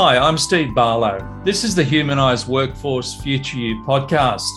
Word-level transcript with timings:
Hi, 0.00 0.16
I'm 0.16 0.38
Steve 0.38 0.76
Barlow. 0.76 1.18
This 1.42 1.64
is 1.64 1.74
the 1.74 1.82
Humanised 1.82 2.46
Workforce 2.46 3.20
Future 3.20 3.56
You 3.56 3.82
podcast, 3.82 4.48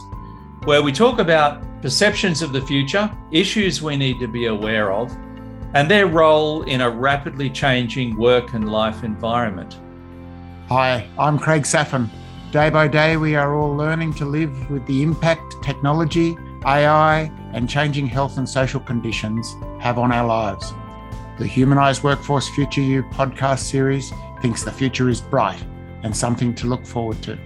where 0.66 0.84
we 0.84 0.92
talk 0.92 1.18
about 1.18 1.64
perceptions 1.82 2.44
of 2.44 2.54
the 2.54 2.62
future, 2.62 3.10
issues 3.32 3.82
we 3.82 3.98
need 3.98 4.20
to 4.20 4.28
be 4.28 4.46
aware 4.46 4.94
of, 4.94 5.12
and 5.74 5.90
their 5.90 6.06
role 6.06 6.62
in 6.66 6.82
a 6.82 6.90
rapidly 6.92 7.50
changing 7.50 8.18
work 8.18 8.54
and 8.54 8.72
life 8.72 9.04
environment. 9.04 9.80
Hi, 10.70 11.10
I'm 11.18 11.40
Craig 11.40 11.64
Saphin. 11.64 12.08
Day 12.52 12.70
by 12.70 12.88
day, 12.88 13.18
we 13.18 13.36
are 13.36 13.56
all 13.56 13.76
learning 13.76 14.14
to 14.18 14.26
live 14.26 14.70
with 14.70 14.86
the 14.86 15.02
impact 15.02 15.56
technology, 15.64 16.38
AI, 16.68 17.32
and 17.54 17.68
changing 17.68 18.06
health 18.06 18.38
and 18.38 18.48
social 18.48 18.80
conditions 18.80 19.56
have 19.80 19.98
on 19.98 20.12
our 20.12 20.28
lives. 20.28 20.72
The 21.40 21.48
Humanised 21.48 22.04
Workforce 22.04 22.48
Future 22.50 22.82
You 22.82 23.02
podcast 23.02 23.62
series 23.62 24.14
thinks 24.42 24.64
the 24.64 24.72
future 24.72 25.08
is 25.08 25.22
bright 25.22 25.64
and 26.02 26.16
something 26.16 26.56
to 26.56 26.66
look 26.66 26.84
forward 26.84 27.22
to. 27.22 27.38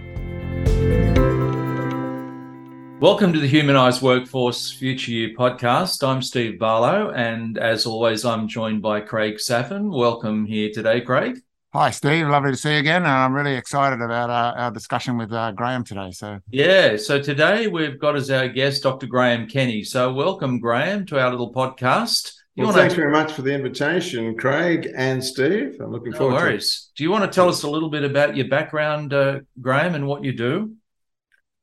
Welcome 3.02 3.34
to 3.34 3.40
the 3.40 3.48
Humanised 3.48 4.02
Workforce 4.02 4.72
Future 4.72 5.12
You 5.12 5.38
podcast. 5.38 6.08
I'm 6.08 6.22
Steve 6.22 6.58
Barlow, 6.58 7.12
and 7.12 7.58
as 7.58 7.86
always, 7.86 8.24
I'm 8.24 8.48
joined 8.48 8.82
by 8.82 9.02
Craig 9.02 9.36
Saphin. 9.36 9.92
Welcome 9.92 10.46
here 10.46 10.72
today, 10.74 11.02
Craig. 11.02 11.42
Hi, 11.74 11.92
Steve. 11.92 12.30
Lovely 12.30 12.52
to 12.52 12.58
see 12.58 12.72
you 12.72 12.80
again. 12.80 13.02
And 13.02 13.12
I'm 13.12 13.34
really 13.34 13.56
excited 13.56 14.02
about 14.02 14.30
our, 14.30 14.58
our 14.58 14.72
discussion 14.72 15.18
with 15.18 15.34
uh, 15.34 15.52
Graham 15.52 15.84
today. 15.84 16.12
So, 16.12 16.40
yeah. 16.50 16.96
So, 16.96 17.22
today 17.22 17.68
we've 17.68 18.00
got 18.00 18.16
as 18.16 18.32
our 18.32 18.48
guest 18.48 18.84
Dr. 18.84 19.08
Graham 19.08 19.46
Kenny. 19.46 19.84
So, 19.84 20.14
welcome, 20.14 20.62
Graham, 20.62 21.06
to 21.08 21.20
our 21.20 21.30
little 21.30 21.52
podcast. 21.52 22.32
Well, 22.58 22.72
thanks 22.72 22.94
to... 22.94 23.02
very 23.02 23.12
much 23.12 23.34
for 23.34 23.42
the 23.42 23.54
invitation, 23.54 24.38
Craig 24.38 24.90
and 24.96 25.24
Steve. 25.24 25.78
I'm 25.82 25.92
looking 25.92 26.12
no 26.12 26.18
forward 26.18 26.36
worries. 26.36 26.72
to 26.72 26.92
it. 26.92 26.98
Do 26.98 27.04
you 27.04 27.12
want 27.12 27.30
to 27.30 27.36
tell 27.36 27.50
us 27.50 27.64
a 27.64 27.70
little 27.70 27.90
bit 27.90 28.04
about 28.04 28.38
your 28.38 28.48
background, 28.48 29.14
uh, 29.14 29.40
Graham, 29.60 29.96
and 29.96 30.08
what 30.08 30.24
you 30.24 30.32
do? 30.32 30.74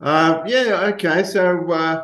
Uh, 0.01 0.43
yeah, 0.47 0.91
okay. 0.93 1.23
So, 1.23 1.71
uh, 1.73 2.03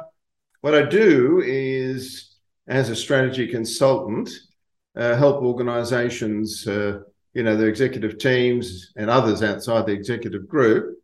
what 0.62 0.74
I 0.74 0.82
do 0.82 1.42
is, 1.44 2.34
as 2.66 2.88
a 2.88 2.96
strategy 2.96 3.46
consultant, 3.46 4.30
uh, 4.96 5.16
help 5.16 5.42
organizations, 5.42 6.66
uh, 6.66 7.00
you 7.34 7.42
know, 7.42 7.56
their 7.56 7.68
executive 7.68 8.18
teams 8.18 8.92
and 8.96 9.10
others 9.10 9.42
outside 9.42 9.84
the 9.84 9.92
executive 9.92 10.48
group, 10.48 10.96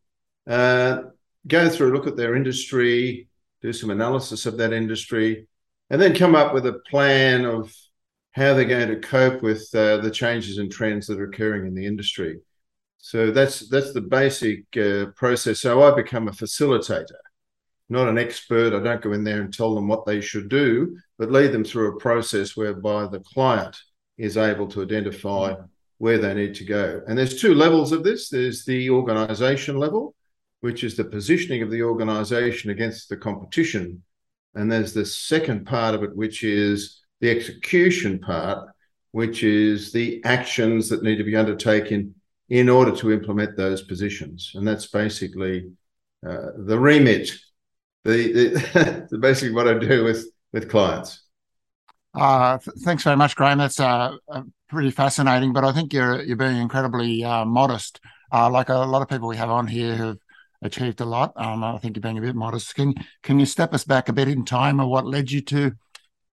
uh, 0.48 1.02
go 1.46 1.68
through, 1.68 1.92
look 1.92 2.06
at 2.06 2.16
their 2.16 2.34
industry, 2.34 3.28
do 3.60 3.72
some 3.72 3.90
analysis 3.90 4.46
of 4.46 4.56
that 4.56 4.72
industry, 4.72 5.46
and 5.94 6.02
then 6.02 6.12
come 6.12 6.34
up 6.34 6.52
with 6.52 6.66
a 6.66 6.80
plan 6.90 7.44
of 7.44 7.72
how 8.32 8.52
they're 8.52 8.64
going 8.64 8.88
to 8.88 8.98
cope 8.98 9.42
with 9.42 9.72
uh, 9.76 9.98
the 9.98 10.10
changes 10.10 10.58
and 10.58 10.72
trends 10.72 11.06
that 11.06 11.20
are 11.20 11.30
occurring 11.30 11.68
in 11.68 11.74
the 11.76 11.86
industry. 11.86 12.40
So 12.98 13.30
that's 13.30 13.68
that's 13.68 13.92
the 13.92 14.00
basic 14.00 14.64
uh, 14.76 15.12
process. 15.14 15.60
So 15.60 15.84
I 15.84 15.94
become 15.94 16.26
a 16.26 16.32
facilitator, 16.32 17.12
not 17.88 18.08
an 18.08 18.18
expert. 18.18 18.74
I 18.74 18.82
don't 18.82 19.02
go 19.02 19.12
in 19.12 19.22
there 19.22 19.40
and 19.40 19.54
tell 19.54 19.72
them 19.72 19.86
what 19.86 20.04
they 20.04 20.20
should 20.20 20.48
do, 20.48 20.98
but 21.16 21.30
lead 21.30 21.52
them 21.52 21.62
through 21.62 21.94
a 21.94 22.00
process 22.00 22.56
whereby 22.56 23.06
the 23.06 23.20
client 23.20 23.78
is 24.18 24.36
able 24.36 24.66
to 24.70 24.82
identify 24.82 25.54
where 25.98 26.18
they 26.18 26.34
need 26.34 26.56
to 26.56 26.64
go. 26.64 27.02
And 27.06 27.16
there's 27.16 27.40
two 27.40 27.54
levels 27.54 27.92
of 27.92 28.02
this. 28.02 28.30
There's 28.30 28.64
the 28.64 28.90
organization 28.90 29.76
level, 29.76 30.16
which 30.60 30.82
is 30.82 30.96
the 30.96 31.04
positioning 31.04 31.62
of 31.62 31.70
the 31.70 31.84
organization 31.84 32.72
against 32.72 33.08
the 33.08 33.16
competition 33.16 34.02
and 34.54 34.70
there's 34.70 34.92
the 34.92 35.04
second 35.04 35.66
part 35.66 35.94
of 35.94 36.02
it, 36.02 36.14
which 36.16 36.44
is 36.44 37.02
the 37.20 37.30
execution 37.30 38.18
part, 38.18 38.68
which 39.12 39.42
is 39.42 39.92
the 39.92 40.22
actions 40.24 40.88
that 40.88 41.02
need 41.02 41.16
to 41.16 41.24
be 41.24 41.36
undertaken 41.36 42.14
in 42.48 42.68
order 42.68 42.94
to 42.96 43.12
implement 43.12 43.56
those 43.56 43.82
positions. 43.82 44.52
And 44.54 44.66
that's 44.66 44.86
basically 44.86 45.70
uh, 46.26 46.48
the 46.58 46.78
remit, 46.78 47.30
the, 48.04 49.06
the, 49.10 49.18
basically 49.18 49.54
what 49.54 49.68
I 49.68 49.78
do 49.78 50.04
with, 50.04 50.26
with 50.52 50.70
clients. 50.70 51.22
Uh, 52.14 52.58
th- 52.58 52.76
thanks 52.84 53.02
very 53.02 53.16
much, 53.16 53.34
Graham. 53.34 53.58
That's 53.58 53.80
uh, 53.80 54.16
uh, 54.28 54.42
pretty 54.68 54.90
fascinating, 54.90 55.52
but 55.52 55.64
I 55.64 55.72
think 55.72 55.92
you're 55.92 56.22
you're 56.22 56.36
being 56.36 56.56
incredibly 56.56 57.24
uh, 57.24 57.44
modest. 57.44 58.00
Uh, 58.32 58.48
like 58.50 58.68
a 58.68 58.74
lot 58.74 59.02
of 59.02 59.08
people 59.08 59.28
we 59.28 59.36
have 59.36 59.50
on 59.50 59.66
here 59.66 59.96
who've 59.96 60.18
achieved 60.64 61.00
a 61.00 61.04
lot. 61.04 61.32
Um, 61.36 61.62
I 61.62 61.78
think 61.78 61.96
you're 61.96 62.02
being 62.02 62.18
a 62.18 62.22
bit 62.22 62.34
modest. 62.34 62.74
Can 62.74 62.94
can 63.22 63.38
you 63.38 63.46
step 63.46 63.72
us 63.72 63.84
back 63.84 64.08
a 64.08 64.12
bit 64.12 64.28
in 64.28 64.44
time 64.44 64.80
of 64.80 64.88
what 64.88 65.06
led 65.06 65.30
you 65.30 65.40
to 65.42 65.72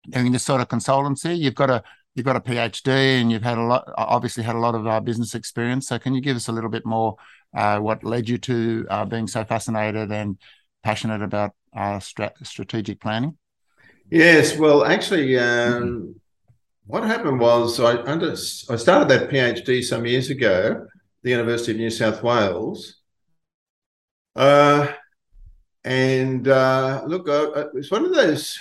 doing 0.09 0.31
this 0.31 0.43
sort 0.43 0.61
of 0.61 0.69
consultancy? 0.69 1.37
You've 1.37 1.55
got 1.55 1.69
a 1.69 1.83
you've 2.15 2.25
got 2.25 2.35
a 2.35 2.41
PhD 2.41 2.87
and 3.21 3.31
you've 3.31 3.43
had 3.43 3.57
a 3.57 3.63
lot, 3.63 3.91
obviously 3.97 4.43
had 4.43 4.55
a 4.55 4.59
lot 4.59 4.75
of 4.75 4.87
uh, 4.87 4.99
business 4.99 5.35
experience. 5.35 5.87
So 5.87 5.99
can 5.99 6.13
you 6.13 6.21
give 6.21 6.35
us 6.35 6.47
a 6.47 6.51
little 6.51 6.69
bit 6.69 6.85
more 6.85 7.15
uh, 7.55 7.79
what 7.79 8.03
led 8.03 8.27
you 8.27 8.37
to 8.39 8.85
uh, 8.89 9.05
being 9.05 9.27
so 9.27 9.43
fascinated 9.43 10.11
and 10.11 10.37
passionate 10.83 11.21
about 11.21 11.51
uh, 11.75 11.99
strat- 11.99 12.45
strategic 12.45 12.99
planning? 12.99 13.37
Yes, 14.09 14.57
well, 14.57 14.83
actually, 14.83 15.39
um, 15.39 15.83
mm-hmm. 15.83 16.11
what 16.85 17.03
happened 17.03 17.39
was 17.39 17.79
I 17.79 17.95
under 18.01 18.31
I 18.31 18.75
started 18.75 19.07
that 19.09 19.29
PhD 19.29 19.81
some 19.83 20.05
years 20.05 20.29
ago, 20.29 20.85
the 21.23 21.29
University 21.29 21.71
of 21.71 21.77
New 21.77 21.89
South 21.89 22.21
Wales, 22.21 23.00
uh, 24.35 24.87
and 25.83 26.47
uh, 26.47 27.03
look, 27.05 27.27
uh, 27.27 27.65
it's 27.73 27.91
one 27.91 28.05
of 28.05 28.13
those. 28.13 28.59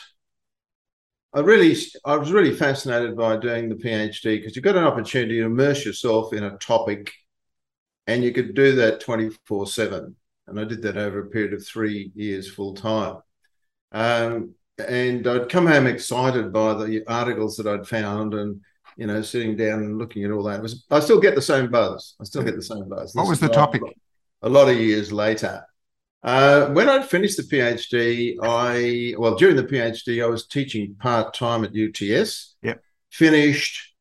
I 1.32 1.40
really, 1.40 1.76
I 2.04 2.16
was 2.16 2.32
really 2.32 2.54
fascinated 2.54 3.16
by 3.16 3.36
doing 3.36 3.68
the 3.68 3.76
PhD 3.76 4.38
because 4.38 4.56
you've 4.56 4.64
got 4.64 4.76
an 4.76 4.84
opportunity 4.84 5.38
to 5.38 5.46
immerse 5.46 5.84
yourself 5.84 6.32
in 6.32 6.42
a 6.42 6.56
topic, 6.58 7.12
and 8.06 8.24
you 8.24 8.32
could 8.32 8.54
do 8.54 8.74
that 8.76 9.00
twenty 9.00 9.30
four 9.46 9.66
seven. 9.66 10.16
And 10.46 10.58
I 10.58 10.64
did 10.64 10.82
that 10.82 10.96
over 10.96 11.20
a 11.20 11.30
period 11.30 11.52
of 11.52 11.64
three 11.64 12.10
years 12.16 12.50
full 12.50 12.74
time. 12.74 13.18
Um, 13.92 14.54
and 14.88 15.26
I'd 15.26 15.48
come 15.48 15.66
home 15.66 15.86
excited 15.86 16.52
by 16.52 16.74
the 16.74 17.04
articles 17.06 17.56
that 17.58 17.68
I'd 17.68 17.86
found, 17.86 18.34
and 18.34 18.60
you 18.96 19.06
know, 19.06 19.22
sitting 19.22 19.56
down 19.56 19.80
and 19.80 19.98
looking 19.98 20.24
at 20.24 20.32
all 20.32 20.42
that. 20.44 20.60
Was 20.60 20.84
I 20.90 20.98
still 21.00 21.20
get 21.20 21.36
the 21.36 21.42
same 21.42 21.70
buzz. 21.70 22.16
I 22.20 22.24
still 22.24 22.42
get 22.42 22.56
the 22.56 22.62
same 22.62 22.88
buzz. 22.88 23.14
What 23.14 23.28
was 23.28 23.38
the 23.38 23.48
topic? 23.48 23.82
A 24.42 24.48
lot 24.48 24.68
of 24.68 24.78
years 24.78 25.12
later. 25.12 25.64
Uh, 26.22 26.66
when 26.68 26.88
I'd 26.88 27.08
finished 27.08 27.38
the 27.38 27.42
PhD, 27.44 28.36
I 28.42 29.14
well 29.18 29.36
during 29.36 29.56
the 29.56 29.64
PhD 29.64 30.22
I 30.22 30.26
was 30.26 30.46
teaching 30.46 30.94
part 30.96 31.32
time 31.32 31.64
at 31.64 31.74
UTS. 31.74 32.56
Yep. 32.62 32.82
Finished, 33.10 33.94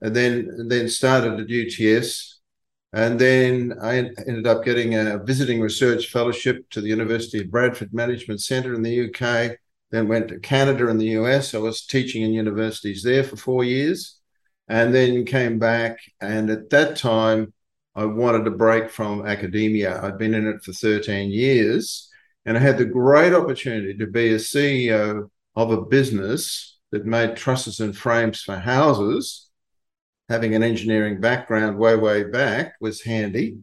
and 0.00 0.14
then 0.14 0.48
and 0.58 0.70
then 0.70 0.88
started 0.88 1.40
at 1.40 1.48
UTS, 1.48 2.40
and 2.92 3.20
then 3.20 3.74
I 3.80 3.98
ended 3.98 4.48
up 4.48 4.64
getting 4.64 4.96
a 4.96 5.18
visiting 5.18 5.60
research 5.60 6.08
fellowship 6.10 6.68
to 6.70 6.80
the 6.80 6.88
University 6.88 7.40
of 7.40 7.50
Bradford 7.50 7.94
Management 7.94 8.40
Centre 8.42 8.74
in 8.74 8.82
the 8.82 9.08
UK. 9.08 9.56
Then 9.92 10.08
went 10.08 10.28
to 10.28 10.38
Canada 10.38 10.88
and 10.88 11.00
the 11.00 11.18
US. 11.20 11.54
I 11.54 11.58
was 11.58 11.86
teaching 11.86 12.22
in 12.22 12.32
universities 12.32 13.02
there 13.02 13.24
for 13.24 13.36
four 13.36 13.62
years, 13.62 14.18
and 14.68 14.92
then 14.92 15.24
came 15.24 15.60
back. 15.60 15.98
And 16.20 16.50
at 16.50 16.70
that 16.70 16.96
time, 16.96 17.52
I 18.00 18.06
wanted 18.06 18.46
a 18.46 18.50
break 18.50 18.88
from 18.88 19.26
academia. 19.26 20.00
I'd 20.02 20.16
been 20.16 20.32
in 20.32 20.46
it 20.46 20.62
for 20.62 20.72
13 20.72 21.30
years 21.30 22.08
and 22.46 22.56
I 22.56 22.60
had 22.60 22.78
the 22.78 22.86
great 22.86 23.34
opportunity 23.34 23.94
to 23.98 24.06
be 24.06 24.32
a 24.32 24.36
CEO 24.36 25.28
of 25.54 25.70
a 25.70 25.82
business 25.82 26.78
that 26.92 27.04
made 27.04 27.36
trusses 27.36 27.78
and 27.78 27.94
frames 27.94 28.40
for 28.40 28.56
houses. 28.56 29.50
Having 30.30 30.54
an 30.54 30.62
engineering 30.62 31.20
background 31.20 31.76
way, 31.76 31.94
way 31.94 32.24
back 32.24 32.72
was 32.80 33.02
handy. 33.02 33.58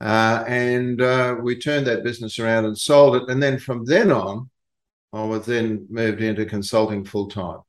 Uh, 0.00 0.44
and 0.46 1.02
uh, 1.02 1.34
we 1.42 1.58
turned 1.58 1.88
that 1.88 2.04
business 2.04 2.38
around 2.38 2.66
and 2.66 2.78
sold 2.78 3.16
it. 3.16 3.28
And 3.28 3.42
then 3.42 3.58
from 3.58 3.84
then 3.86 4.12
on, 4.12 4.50
I 5.12 5.24
was 5.24 5.46
then 5.46 5.88
moved 5.90 6.20
into 6.20 6.46
consulting 6.46 7.04
full 7.04 7.26
time. 7.26 7.62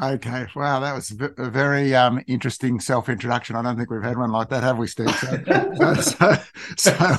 Okay, 0.00 0.46
wow, 0.56 0.80
that 0.80 0.94
was 0.94 1.10
a 1.10 1.50
very 1.50 1.94
um, 1.94 2.22
interesting 2.26 2.80
self-introduction. 2.80 3.56
I 3.56 3.62
don't 3.62 3.76
think 3.76 3.90
we've 3.90 4.02
had 4.02 4.16
one 4.16 4.32
like 4.32 4.48
that, 4.48 4.62
have 4.62 4.78
we, 4.78 4.86
Steve? 4.86 5.14
So, 5.16 5.94
so, 6.00 6.34
so, 6.76 7.16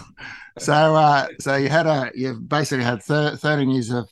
so, 0.58 0.74
uh, 0.96 1.28
so, 1.40 1.56
you 1.56 1.70
had 1.70 1.86
a, 1.86 2.12
you've 2.16 2.48
basically 2.50 2.84
had 2.84 3.04
thir- 3.04 3.36
thirteen 3.36 3.70
years 3.70 3.92
of 3.92 4.10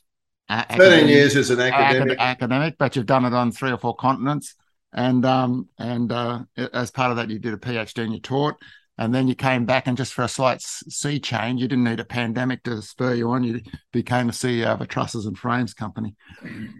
uh, 0.48 0.64
thirteen 0.76 1.08
years 1.08 1.34
as 1.34 1.50
an 1.50 1.60
academic, 1.60 2.18
academic, 2.20 2.74
but 2.78 2.94
you've 2.94 3.06
done 3.06 3.24
it 3.24 3.34
on 3.34 3.50
three 3.50 3.72
or 3.72 3.78
four 3.78 3.96
continents, 3.96 4.54
and 4.92 5.24
um, 5.24 5.68
and 5.78 6.12
uh, 6.12 6.40
as 6.72 6.92
part 6.92 7.10
of 7.10 7.16
that, 7.16 7.30
you 7.30 7.40
did 7.40 7.54
a 7.54 7.58
PhD 7.58 8.04
and 8.04 8.12
you 8.12 8.20
taught 8.20 8.54
and 8.98 9.14
then 9.14 9.26
you 9.26 9.34
came 9.34 9.64
back 9.64 9.86
and 9.86 9.96
just 9.96 10.12
for 10.12 10.22
a 10.22 10.28
slight 10.28 10.60
sea 10.60 11.18
change, 11.18 11.60
you 11.60 11.68
didn't 11.68 11.84
need 11.84 12.00
a 12.00 12.04
pandemic 12.04 12.62
to 12.64 12.82
spur 12.82 13.14
you 13.14 13.30
on. 13.30 13.42
You 13.42 13.60
became 13.92 14.26
the 14.26 14.32
CEO 14.32 14.66
of 14.66 14.80
a 14.80 14.86
trusses 14.86 15.26
and 15.26 15.36
frames 15.36 15.74
company. 15.74 16.14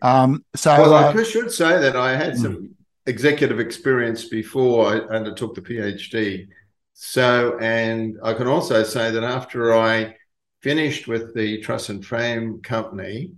Um, 0.03 0.44
so, 0.55 0.73
well, 0.81 0.94
uh, 0.94 1.12
I 1.12 1.23
should 1.23 1.50
say 1.50 1.81
that 1.81 1.97
I 1.97 2.17
had 2.17 2.37
some 2.37 2.56
mm. 2.56 2.69
executive 3.06 3.61
experience 3.61 4.29
before 4.29 4.87
I 4.87 4.99
undertook 5.14 5.55
the 5.55 5.62
PhD. 5.62 6.49
So, 6.93 7.59
and 7.61 8.19
I 8.23 8.35
can 8.35 8.47
also 8.47 8.82
say 8.82 9.11
that 9.11 9.25
after 9.25 9.75
I 9.75 10.17
finished 10.61 11.09
with 11.09 11.35
the 11.35 11.61
truss 11.62 11.88
and 11.88 12.05
frame 12.05 12.61
company, 12.62 13.32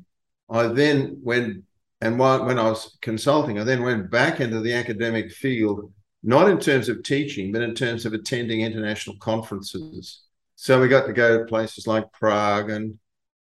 I 0.50 0.66
then 0.66 1.20
went 1.22 1.64
and 2.00 2.18
when 2.18 2.58
I 2.58 2.68
was 2.68 2.98
consulting, 3.00 3.58
I 3.58 3.64
then 3.64 3.82
went 3.82 4.10
back 4.10 4.40
into 4.40 4.60
the 4.60 4.74
academic 4.74 5.32
field 5.32 5.90
not 6.24 6.48
in 6.48 6.58
terms 6.58 6.88
of 6.88 7.02
teaching, 7.02 7.52
but 7.52 7.62
in 7.62 7.74
terms 7.74 8.06
of 8.06 8.14
attending 8.14 8.62
international 8.62 9.16
conferences. 9.18 10.22
So 10.56 10.80
we 10.80 10.88
got 10.88 11.06
to 11.06 11.12
go 11.12 11.38
to 11.38 11.44
places 11.44 11.86
like 11.86 12.10
Prague 12.12 12.70
and 12.70 12.98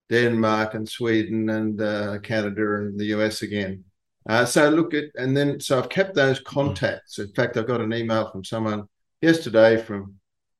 Denmark 0.10 0.74
and 0.74 0.88
Sweden 0.88 1.50
and 1.50 1.82
uh, 1.82 2.20
Canada 2.20 2.76
and 2.76 3.00
the 3.00 3.06
US 3.16 3.42
again. 3.42 3.86
Uh, 4.28 4.46
so 4.46 4.70
look 4.70 4.94
at, 4.94 5.06
and 5.16 5.36
then, 5.36 5.60
so 5.60 5.80
I've 5.80 5.90
kept 5.90 6.14
those 6.14 6.42
contacts. 6.42 7.20
In 7.20 7.32
fact, 7.34 7.56
I've 7.56 7.68
got 7.68 7.82
an 7.82 7.94
email 7.94 8.30
from 8.30 8.44
someone 8.44 8.88
yesterday 9.22 9.78
from 9.78 10.16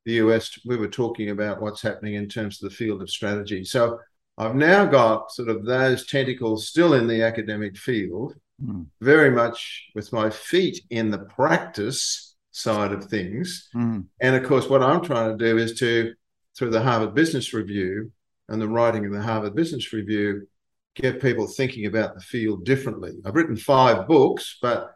the 0.06 0.14
US. 0.14 0.58
We 0.64 0.76
were 0.76 0.88
talking 0.88 1.30
about 1.30 1.60
what's 1.60 1.82
happening 1.82 2.14
in 2.14 2.28
terms 2.28 2.62
of 2.62 2.70
the 2.70 2.76
field 2.76 3.02
of 3.02 3.10
strategy. 3.10 3.64
So 3.64 3.98
I've 4.38 4.56
now 4.56 4.86
got 4.86 5.30
sort 5.30 5.48
of 5.50 5.64
those 5.64 6.06
tentacles 6.06 6.68
still 6.68 6.94
in 6.94 7.06
the 7.06 7.22
academic 7.22 7.76
field, 7.76 8.34
mm. 8.62 8.86
very 9.00 9.30
much 9.30 9.90
with 9.94 10.12
my 10.12 10.30
feet 10.30 10.80
in 10.90 11.10
the 11.10 11.18
practice 11.18 12.36
side 12.50 12.92
of 12.92 13.04
things. 13.04 13.68
Mm. 13.74 14.06
And 14.20 14.36
of 14.36 14.44
course, 14.44 14.68
what 14.68 14.82
I'm 14.82 15.02
trying 15.02 15.36
to 15.36 15.44
do 15.44 15.58
is 15.58 15.78
to, 15.80 16.14
through 16.56 16.70
the 16.70 16.82
Harvard 16.82 17.14
Business 17.14 17.52
Review 17.52 18.12
and 18.48 18.60
the 18.60 18.68
writing 18.68 19.04
of 19.06 19.12
the 19.12 19.22
Harvard 19.22 19.54
Business 19.54 19.92
Review, 19.92 20.46
get 20.94 21.20
people 21.20 21.46
thinking 21.46 21.86
about 21.86 22.14
the 22.14 22.20
field 22.20 22.64
differently. 22.64 23.12
I've 23.24 23.34
written 23.34 23.56
five 23.56 24.06
books, 24.06 24.58
but 24.62 24.92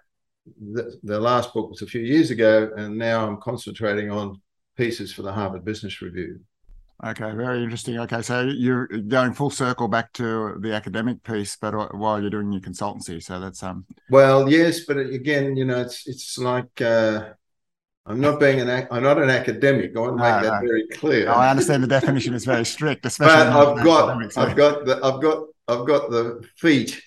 the, 0.61 0.97
the 1.03 1.19
last 1.19 1.53
book 1.53 1.71
was 1.71 1.83
a 1.83 1.87
few 1.87 2.01
years 2.01 2.31
ago, 2.31 2.71
and 2.77 2.97
now 2.97 3.27
I'm 3.27 3.41
concentrating 3.41 4.11
on 4.11 4.41
pieces 4.77 5.13
for 5.13 5.23
the 5.23 5.33
Harvard 5.33 5.65
Business 5.65 6.01
Review. 6.01 6.41
Okay, 7.05 7.31
very 7.33 7.63
interesting. 7.63 7.97
Okay, 8.01 8.23
so 8.23 8.43
you're 8.43 8.89
going 8.89 9.33
full 9.33 9.51
circle 9.51 9.87
back 9.87 10.13
to 10.15 10.57
the 10.59 10.75
academic 10.75 11.23
piece, 11.23 11.57
but 11.57 11.97
while 11.97 12.21
you're 12.21 12.31
doing 12.31 12.51
your 12.51 12.61
consultancy, 12.61 13.23
so 13.23 13.39
that's 13.39 13.63
um. 13.63 13.87
Well, 14.11 14.51
yes, 14.51 14.81
but 14.81 14.97
again, 14.97 15.57
you 15.57 15.65
know, 15.65 15.81
it's 15.81 16.09
it's 16.09 16.39
like 16.39 16.81
uh, 16.81 17.35
I'm 18.05 18.21
not 18.21 18.41
being 18.41 18.61
an 18.61 18.89
I'm 18.91 19.05
not 19.05 19.23
an 19.23 19.31
academic. 19.31 19.97
I 19.97 20.01
want 20.01 20.17
to 20.17 20.23
make 20.23 20.43
no, 20.43 20.51
that 20.51 20.63
no. 20.63 20.69
very 20.69 20.89
clear. 20.89 21.27
No, 21.27 21.35
I 21.35 21.51
understand 21.51 21.85
the 21.85 21.89
definition 21.89 22.35
is 22.35 22.45
very 22.45 22.65
strict, 22.65 23.07
especially. 23.07 23.53
but 23.53 23.79
I've 23.79 23.85
got 23.85 24.37
I've 24.37 24.57
got 24.57 24.85
the 24.85 24.97
I've 24.97 25.23
got 25.23 25.45
I've 25.69 25.87
got 25.87 26.11
the 26.11 26.45
feet. 26.57 27.01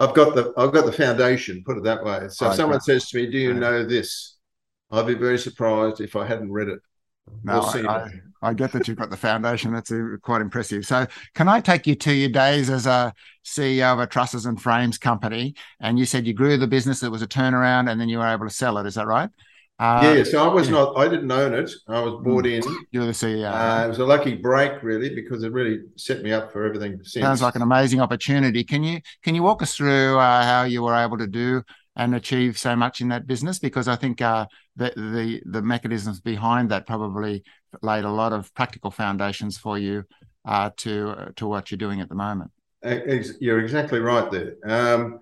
I've 0.00 0.14
got 0.14 0.34
the 0.34 0.54
I've 0.56 0.72
got 0.72 0.86
the 0.86 0.92
foundation. 0.92 1.62
Put 1.66 1.76
it 1.76 1.84
that 1.84 2.02
way. 2.04 2.28
So 2.30 2.46
okay. 2.46 2.52
if 2.52 2.56
someone 2.56 2.80
says 2.80 3.10
to 3.10 3.18
me, 3.18 3.30
"Do 3.30 3.36
you 3.36 3.52
know 3.52 3.84
this?" 3.84 4.36
I'd 4.90 5.06
be 5.06 5.14
very 5.14 5.38
surprised 5.38 6.00
if 6.00 6.16
I 6.16 6.26
hadn't 6.26 6.52
read 6.52 6.68
it. 6.68 6.80
No, 7.44 7.70
we'll 7.74 7.88
I, 7.88 8.10
I, 8.42 8.54
get 8.54 8.72
that 8.72 8.88
you've 8.88 8.98
got 8.98 9.10
the 9.10 9.16
foundation. 9.16 9.72
That's 9.72 9.92
quite 10.22 10.40
impressive. 10.40 10.86
So, 10.86 11.06
can 11.34 11.48
I 11.48 11.60
take 11.60 11.86
you 11.86 11.94
to 11.94 12.12
your 12.12 12.30
days 12.30 12.70
as 12.70 12.86
a 12.86 13.12
CEO 13.44 13.92
of 13.92 13.98
a 14.00 14.06
trusses 14.06 14.46
and 14.46 14.60
frames 14.60 14.98
company? 14.98 15.54
And 15.80 15.98
you 15.98 16.04
said 16.04 16.26
you 16.26 16.34
grew 16.34 16.56
the 16.56 16.66
business; 16.66 17.02
it 17.02 17.10
was 17.10 17.22
a 17.22 17.28
turnaround, 17.28 17.90
and 17.90 18.00
then 18.00 18.08
you 18.08 18.18
were 18.18 18.26
able 18.26 18.46
to 18.46 18.54
sell 18.54 18.78
it. 18.78 18.86
Is 18.86 18.94
that 18.94 19.06
right? 19.06 19.30
Uh, 19.80 20.14
yeah, 20.16 20.24
so 20.24 20.42
I 20.42 20.52
was 20.52 20.66
yeah. 20.66 20.74
not, 20.74 20.98
I 20.98 21.06
didn't 21.06 21.30
own 21.30 21.54
it. 21.54 21.70
I 21.86 22.00
was 22.00 22.14
bought 22.24 22.44
mm. 22.44 22.66
in. 22.66 22.86
You're 22.90 23.06
the 23.06 23.12
CEO. 23.12 23.48
Uh, 23.48 23.84
it 23.84 23.88
was 23.88 24.00
a 24.00 24.04
lucky 24.04 24.34
break, 24.34 24.82
really, 24.82 25.14
because 25.14 25.44
it 25.44 25.52
really 25.52 25.82
set 25.94 26.22
me 26.22 26.32
up 26.32 26.52
for 26.52 26.64
everything 26.64 26.98
since. 27.04 27.24
Sounds 27.24 27.42
like 27.42 27.54
an 27.54 27.62
amazing 27.62 28.00
opportunity. 28.00 28.64
Can 28.64 28.82
you 28.82 29.00
can 29.22 29.36
you 29.36 29.44
walk 29.44 29.62
us 29.62 29.76
through 29.76 30.18
uh, 30.18 30.42
how 30.42 30.64
you 30.64 30.82
were 30.82 30.96
able 30.96 31.16
to 31.18 31.28
do 31.28 31.62
and 31.98 32.14
achieve 32.14 32.56
so 32.56 32.74
much 32.74 33.02
in 33.02 33.08
that 33.08 33.26
business? 33.26 33.58
Because 33.58 33.88
I 33.88 33.96
think 33.96 34.22
uh, 34.22 34.46
the, 34.76 34.92
the 34.96 35.42
the 35.44 35.62
mechanisms 35.62 36.20
behind 36.20 36.70
that 36.70 36.86
probably 36.86 37.44
laid 37.82 38.04
a 38.04 38.10
lot 38.10 38.32
of 38.32 38.54
practical 38.54 38.90
foundations 38.90 39.58
for 39.58 39.78
you 39.78 40.04
uh, 40.46 40.70
to 40.78 41.10
uh, 41.10 41.28
to 41.36 41.46
what 41.46 41.70
you're 41.70 41.78
doing 41.78 42.00
at 42.00 42.08
the 42.08 42.14
moment. 42.14 42.50
You're 42.82 43.60
exactly 43.60 43.98
right 43.98 44.30
there. 44.30 44.54
Um, 44.64 45.18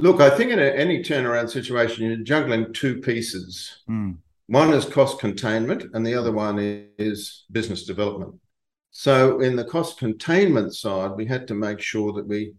Look, 0.00 0.20
I 0.20 0.30
think 0.30 0.52
in 0.52 0.60
a, 0.60 0.62
any 0.62 1.02
turnaround 1.02 1.50
situation, 1.50 2.06
you're 2.06 2.18
juggling 2.18 2.72
two 2.72 3.00
pieces. 3.00 3.82
Mm. 3.90 4.18
One 4.46 4.72
is 4.72 4.84
cost 4.84 5.18
containment, 5.18 5.86
and 5.92 6.06
the 6.06 6.14
other 6.14 6.30
one 6.30 6.58
is 6.98 7.44
business 7.50 7.84
development. 7.84 8.34
So, 8.92 9.40
in 9.40 9.56
the 9.56 9.64
cost 9.64 9.98
containment 9.98 10.74
side, 10.74 11.10
we 11.16 11.26
had 11.26 11.48
to 11.48 11.54
make 11.54 11.80
sure 11.80 12.12
that 12.12 12.28
we 12.28 12.54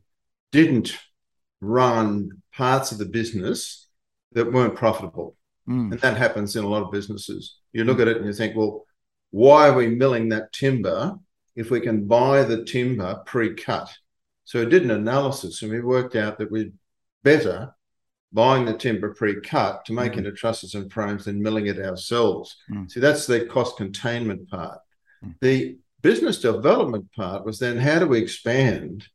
didn't 0.52 0.98
run 1.62 2.30
parts 2.54 2.92
of 2.92 2.98
the 2.98 3.06
business 3.06 3.88
that 4.34 4.52
weren't 4.52 4.76
profitable. 4.76 5.36
Mm. 5.68 5.92
And 5.92 6.00
that 6.02 6.18
happens 6.18 6.56
in 6.56 6.64
a 6.64 6.70
lot 6.70 6.84
of 6.84 6.92
businesses. 6.92 7.58
You 7.74 7.84
look 7.84 8.00
at 8.00 8.08
it 8.08 8.18
and 8.18 8.26
you 8.26 8.34
think, 8.34 8.56
well, 8.56 8.86
why 9.32 9.70
are 9.70 9.76
we 9.76 9.88
milling 9.88 10.30
that 10.30 10.52
timber 10.54 11.16
if 11.56 11.70
we 11.70 11.80
can 11.80 12.08
buy 12.08 12.44
the 12.44 12.64
timber 12.64 13.22
pre 13.26 13.56
cut? 13.56 13.90
So, 14.46 14.62
I 14.62 14.66
did 14.66 14.84
an 14.84 14.92
analysis 14.92 15.62
and 15.62 15.72
we 15.72 15.82
worked 15.82 16.16
out 16.16 16.40
that 16.40 16.52
we'd 16.52 16.74
better 17.24 17.74
buying 18.32 18.66
the 18.66 18.74
timber 18.74 19.14
pre-cut 19.14 19.86
to 19.86 19.94
make 19.94 20.14
mm. 20.14 20.20
into 20.20 20.32
trusses 20.32 20.76
and 20.76 20.92
frames 20.92 21.26
than 21.26 21.42
milling 21.42 21.68
it 21.68 21.80
ourselves. 21.80 22.56
Mm. 22.72 22.90
See, 22.90 23.00
that's 23.00 23.26
the 23.26 23.46
cost 23.46 23.78
containment 23.78 24.50
part. 24.50 24.80
Mm. 25.24 25.36
The 25.42 25.78
business 26.02 26.40
development 26.40 27.12
part 27.16 27.46
was 27.46 27.60
then 27.60 27.78
how 27.78 28.00
do 28.00 28.08
we 28.08 28.20
expand 28.20 29.08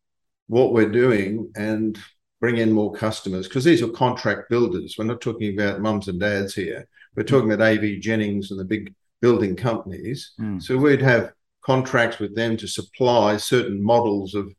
what 0.49 0.73
we're 0.73 0.91
doing 0.91 1.51
and 1.57 1.99
bring 2.45 2.59
in 2.59 2.71
more 2.71 2.93
customers? 2.93 3.49
Because 3.49 3.65
these 3.65 3.81
are 3.81 3.89
contract 3.89 4.51
builders. 4.51 4.97
We're 4.99 5.07
not 5.07 5.23
talking 5.23 5.59
about 5.59 5.81
mums 5.81 6.09
and 6.09 6.21
dads 6.21 6.55
here. 6.55 6.87
We're 7.17 7.23
talking 7.23 7.51
about 7.51 7.67
AV 7.67 8.01
Jennings 8.01 8.51
and 8.51 8.61
the 8.61 8.67
big 8.67 8.95
building 9.23 9.57
companies. 9.57 10.33
Mm. 10.39 10.63
So 10.63 10.77
we'd 10.77 11.01
have 11.01 11.33
contracts 11.65 12.19
with 12.19 12.37
them 12.37 12.59
to 12.59 12.69
supply 12.69 13.39
certain 13.39 13.83
models 13.83 14.35
of 14.35 14.53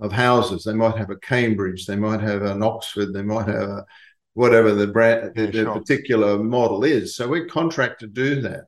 of 0.00 0.10
houses. 0.10 0.64
They 0.64 0.72
might 0.72 0.96
have 0.96 1.10
a 1.10 1.16
Cambridge, 1.16 1.86
they 1.86 1.94
might 1.94 2.20
have 2.20 2.42
an 2.42 2.64
Oxford, 2.64 3.12
they 3.12 3.22
might 3.22 3.46
have 3.46 3.68
a 3.68 3.86
whatever 4.34 4.74
the 4.74 4.88
brand, 4.88 5.32
the, 5.36 5.46
the 5.46 5.70
particular 5.72 6.42
model 6.42 6.82
is. 6.82 7.14
So 7.14 7.28
we 7.28 7.44
contract 7.44 8.00
to 8.00 8.08
do 8.08 8.40
that. 8.40 8.64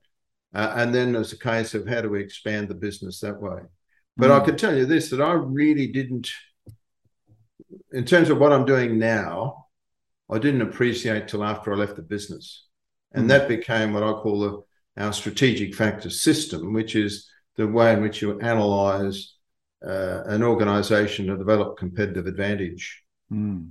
Uh, 0.54 0.74
and 0.76 0.94
then 0.94 1.10
there's 1.10 1.32
a 1.32 1.38
case 1.38 1.74
of 1.74 1.88
how 1.88 2.00
do 2.00 2.10
we 2.10 2.20
expand 2.20 2.68
the 2.68 2.74
business 2.76 3.18
that 3.20 3.40
way. 3.40 3.62
But 4.16 4.30
mm. 4.30 4.40
I 4.40 4.44
can 4.44 4.56
tell 4.56 4.76
you 4.76 4.86
this 4.86 5.10
that 5.10 5.20
I 5.20 5.32
really 5.32 5.88
didn't, 5.88 6.30
in 7.92 8.04
terms 8.04 8.30
of 8.30 8.38
what 8.38 8.52
I'm 8.52 8.64
doing 8.64 8.98
now, 8.98 9.66
I 10.30 10.38
didn't 10.38 10.62
appreciate 10.62 11.28
till 11.28 11.44
after 11.44 11.72
I 11.72 11.76
left 11.76 11.96
the 11.96 12.02
business. 12.02 12.66
And 13.12 13.26
mm. 13.26 13.28
that 13.28 13.48
became 13.48 13.92
what 13.92 14.02
I 14.02 14.12
call 14.12 14.40
the, 14.40 15.02
our 15.02 15.12
strategic 15.12 15.74
factor 15.74 16.10
system, 16.10 16.72
which 16.72 16.96
is 16.96 17.30
the 17.56 17.66
way 17.66 17.92
in 17.92 18.00
which 18.00 18.22
you 18.22 18.40
analyze 18.40 19.34
uh, 19.86 20.22
an 20.26 20.42
organization 20.42 21.26
to 21.26 21.36
develop 21.36 21.76
competitive 21.76 22.26
advantage. 22.26 23.02
Mm. 23.30 23.70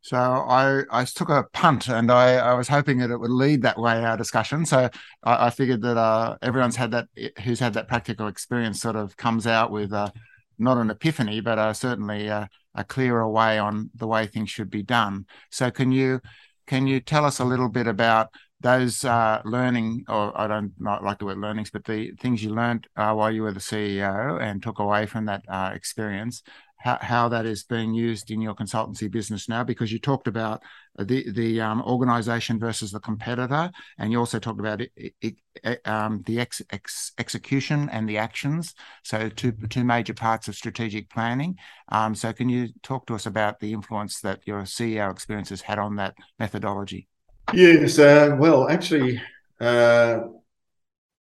So 0.00 0.16
I, 0.16 0.82
I 0.90 1.04
took 1.04 1.28
a 1.28 1.44
punt 1.52 1.88
and 1.88 2.10
I, 2.10 2.34
I 2.34 2.54
was 2.54 2.66
hoping 2.66 2.98
that 2.98 3.10
it 3.10 3.18
would 3.18 3.30
lead 3.30 3.62
that 3.62 3.78
way 3.78 4.04
our 4.04 4.16
discussion. 4.16 4.66
So 4.66 4.90
I, 5.22 5.46
I 5.46 5.50
figured 5.50 5.82
that 5.82 5.96
uh, 5.96 6.38
everyone's 6.42 6.74
had 6.74 6.90
that 6.90 7.06
who's 7.44 7.60
had 7.60 7.74
that 7.74 7.86
practical 7.86 8.26
experience 8.26 8.80
sort 8.80 8.96
of 8.96 9.16
comes 9.16 9.46
out 9.46 9.70
with 9.70 9.92
uh, 9.92 10.10
not 10.58 10.78
an 10.78 10.90
epiphany, 10.90 11.40
but 11.40 11.58
uh, 11.58 11.72
certainly 11.72 12.28
a 12.74 12.84
clearer 12.84 13.28
way 13.28 13.58
on 13.58 13.90
the 13.94 14.06
way 14.06 14.26
things 14.26 14.50
should 14.50 14.70
be 14.70 14.82
done. 14.82 15.26
So 15.50 15.70
can 15.70 15.92
you 15.92 16.20
can 16.66 16.86
you 16.86 17.00
tell 17.00 17.24
us 17.24 17.38
a 17.38 17.44
little 17.44 17.68
bit 17.68 17.86
about 17.86 18.28
those 18.60 19.04
uh, 19.04 19.42
learning, 19.44 20.04
or 20.08 20.32
I 20.40 20.46
don't 20.46 20.72
like 20.80 21.18
the 21.18 21.24
word 21.24 21.38
learnings, 21.38 21.70
but 21.70 21.84
the 21.84 22.12
things 22.12 22.42
you 22.42 22.50
learned 22.50 22.86
uh, 22.96 23.12
while 23.12 23.30
you 23.30 23.42
were 23.42 23.52
the 23.52 23.60
CEO 23.60 24.40
and 24.40 24.62
took 24.62 24.78
away 24.78 25.06
from 25.06 25.26
that 25.26 25.42
uh, 25.48 25.72
experience, 25.74 26.42
how, 26.82 26.98
how 27.00 27.28
that 27.28 27.46
is 27.46 27.62
being 27.62 27.94
used 27.94 28.30
in 28.30 28.40
your 28.40 28.54
consultancy 28.54 29.10
business 29.10 29.48
now, 29.48 29.62
because 29.62 29.92
you 29.92 29.98
talked 29.98 30.26
about 30.26 30.62
the 30.98 31.30
the 31.30 31.60
um, 31.60 31.80
organization 31.82 32.58
versus 32.58 32.90
the 32.90 33.00
competitor, 33.00 33.70
and 33.98 34.10
you 34.10 34.18
also 34.18 34.38
talked 34.38 34.60
about 34.60 34.80
it, 34.80 34.90
it, 34.96 35.36
it, 35.62 35.86
um, 35.86 36.22
the 36.26 36.40
ex, 36.40 36.60
ex, 36.70 37.12
execution 37.18 37.88
and 37.90 38.08
the 38.08 38.18
actions. 38.18 38.74
So 39.04 39.28
two 39.28 39.52
two 39.70 39.84
major 39.84 40.14
parts 40.14 40.48
of 40.48 40.56
strategic 40.56 41.08
planning. 41.08 41.56
Um, 41.90 42.14
so 42.14 42.32
can 42.32 42.48
you 42.48 42.68
talk 42.82 43.06
to 43.06 43.14
us 43.14 43.26
about 43.26 43.60
the 43.60 43.72
influence 43.72 44.20
that 44.20 44.40
your 44.44 44.62
CEO 44.62 45.10
experiences 45.10 45.62
had 45.62 45.78
on 45.78 45.96
that 45.96 46.14
methodology? 46.38 47.08
Yes, 47.52 47.98
uh, 47.98 48.36
well, 48.38 48.68
actually, 48.68 49.20
uh, 49.60 50.20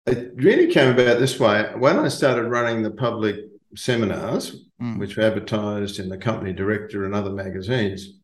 it 0.06 0.32
really 0.36 0.68
came 0.68 0.90
about 0.90 1.18
this 1.18 1.38
way. 1.38 1.72
When 1.76 1.98
I 1.98 2.08
started 2.08 2.44
running 2.44 2.82
the 2.82 2.90
public 2.90 3.36
seminars, 3.76 4.64
mm. 4.80 4.98
which 4.98 5.16
were 5.16 5.24
advertised 5.24 5.98
in 5.98 6.08
the 6.08 6.18
Company 6.18 6.52
Director 6.52 7.04
and 7.04 7.14
other 7.14 7.30
magazines, 7.30 8.18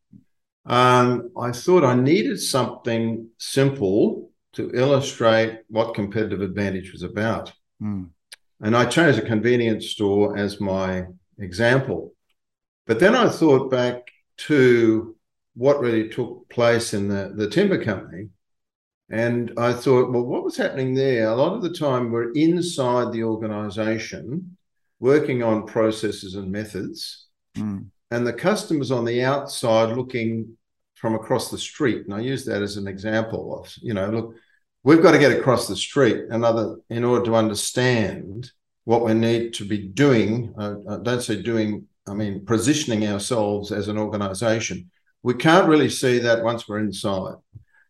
um, 0.67 1.31
I 1.39 1.53
thought 1.53 1.85
I 1.85 1.95
needed 1.95 2.41
something 2.41 3.29
simple 3.39 4.31
to 4.55 4.71
illustrate 4.73 5.61
what 5.69 5.95
competitive 5.95 6.41
advantage 6.41 6.93
was 6.93 7.03
about. 7.03 7.53
Mm. 7.83 8.11
And 8.61 8.77
I 8.77 8.87
chose 8.87 9.19
a 9.19 9.23
convenience 9.23 9.89
store 9.89 10.37
as 10.37 10.61
my 10.61 11.05
example. 11.39 12.15
But 12.87 13.01
then 13.01 13.15
I 13.15 13.29
thought 13.29 13.71
back 13.71 14.03
to 14.37 15.17
what 15.55 15.81
really 15.81 16.09
took 16.09 16.49
place 16.49 16.95
in 16.95 17.09
the, 17.09 17.33
the 17.35 17.49
timber 17.49 17.83
company. 17.83 18.29
And 19.11 19.53
I 19.57 19.73
thought, 19.73 20.11
well, 20.11 20.25
what 20.25 20.45
was 20.45 20.57
happening 20.57 20.95
there? 20.95 21.29
A 21.29 21.35
lot 21.35 21.55
of 21.55 21.63
the 21.63 21.73
time 21.73 22.11
we're 22.11 22.33
inside 22.33 23.13
the 23.13 23.25
organization 23.25 24.57
working 25.01 25.43
on 25.43 25.67
processes 25.67 26.35
and 26.35 26.51
methods, 26.51 27.27
mm. 27.57 27.85
and 28.11 28.27
the 28.27 28.33
customers 28.33 28.91
on 28.91 29.05
the 29.05 29.23
outside 29.23 29.97
looking 29.97 30.57
from 30.95 31.15
across 31.15 31.51
the 31.51 31.59
street. 31.59 32.05
And 32.05 32.15
I 32.15 32.21
use 32.21 32.45
that 32.47 32.63
as 32.63 32.77
an 32.77 32.87
example 32.87 33.59
of, 33.59 33.75
you 33.83 33.93
know, 33.93 34.09
look, 34.09 34.35
we've 34.83 35.03
got 35.03 35.13
to 35.13 35.19
get 35.19 35.37
across 35.37 35.69
the 35.69 35.77
street 35.77 36.25
another 36.31 36.77
in 36.89 37.05
order 37.05 37.25
to 37.27 37.35
understand 37.35 38.51
what 38.85 39.05
we 39.05 39.15
need 39.15 39.55
to 39.55 39.65
be 39.67 39.79
doing. 39.79 40.55
I 40.59 40.99
don't 41.03 41.23
say 41.23 41.43
doing, 41.43 41.87
I 42.07 42.15
mean, 42.15 42.45
positioning 42.47 43.07
ourselves 43.07 43.73
as 43.73 43.89
an 43.89 43.99
organization. 43.99 44.91
We 45.23 45.35
can't 45.35 45.69
really 45.69 45.89
see 45.89 46.19
that 46.21 46.45
once 46.45 46.69
we're 46.69 46.81
inside. 46.81 47.37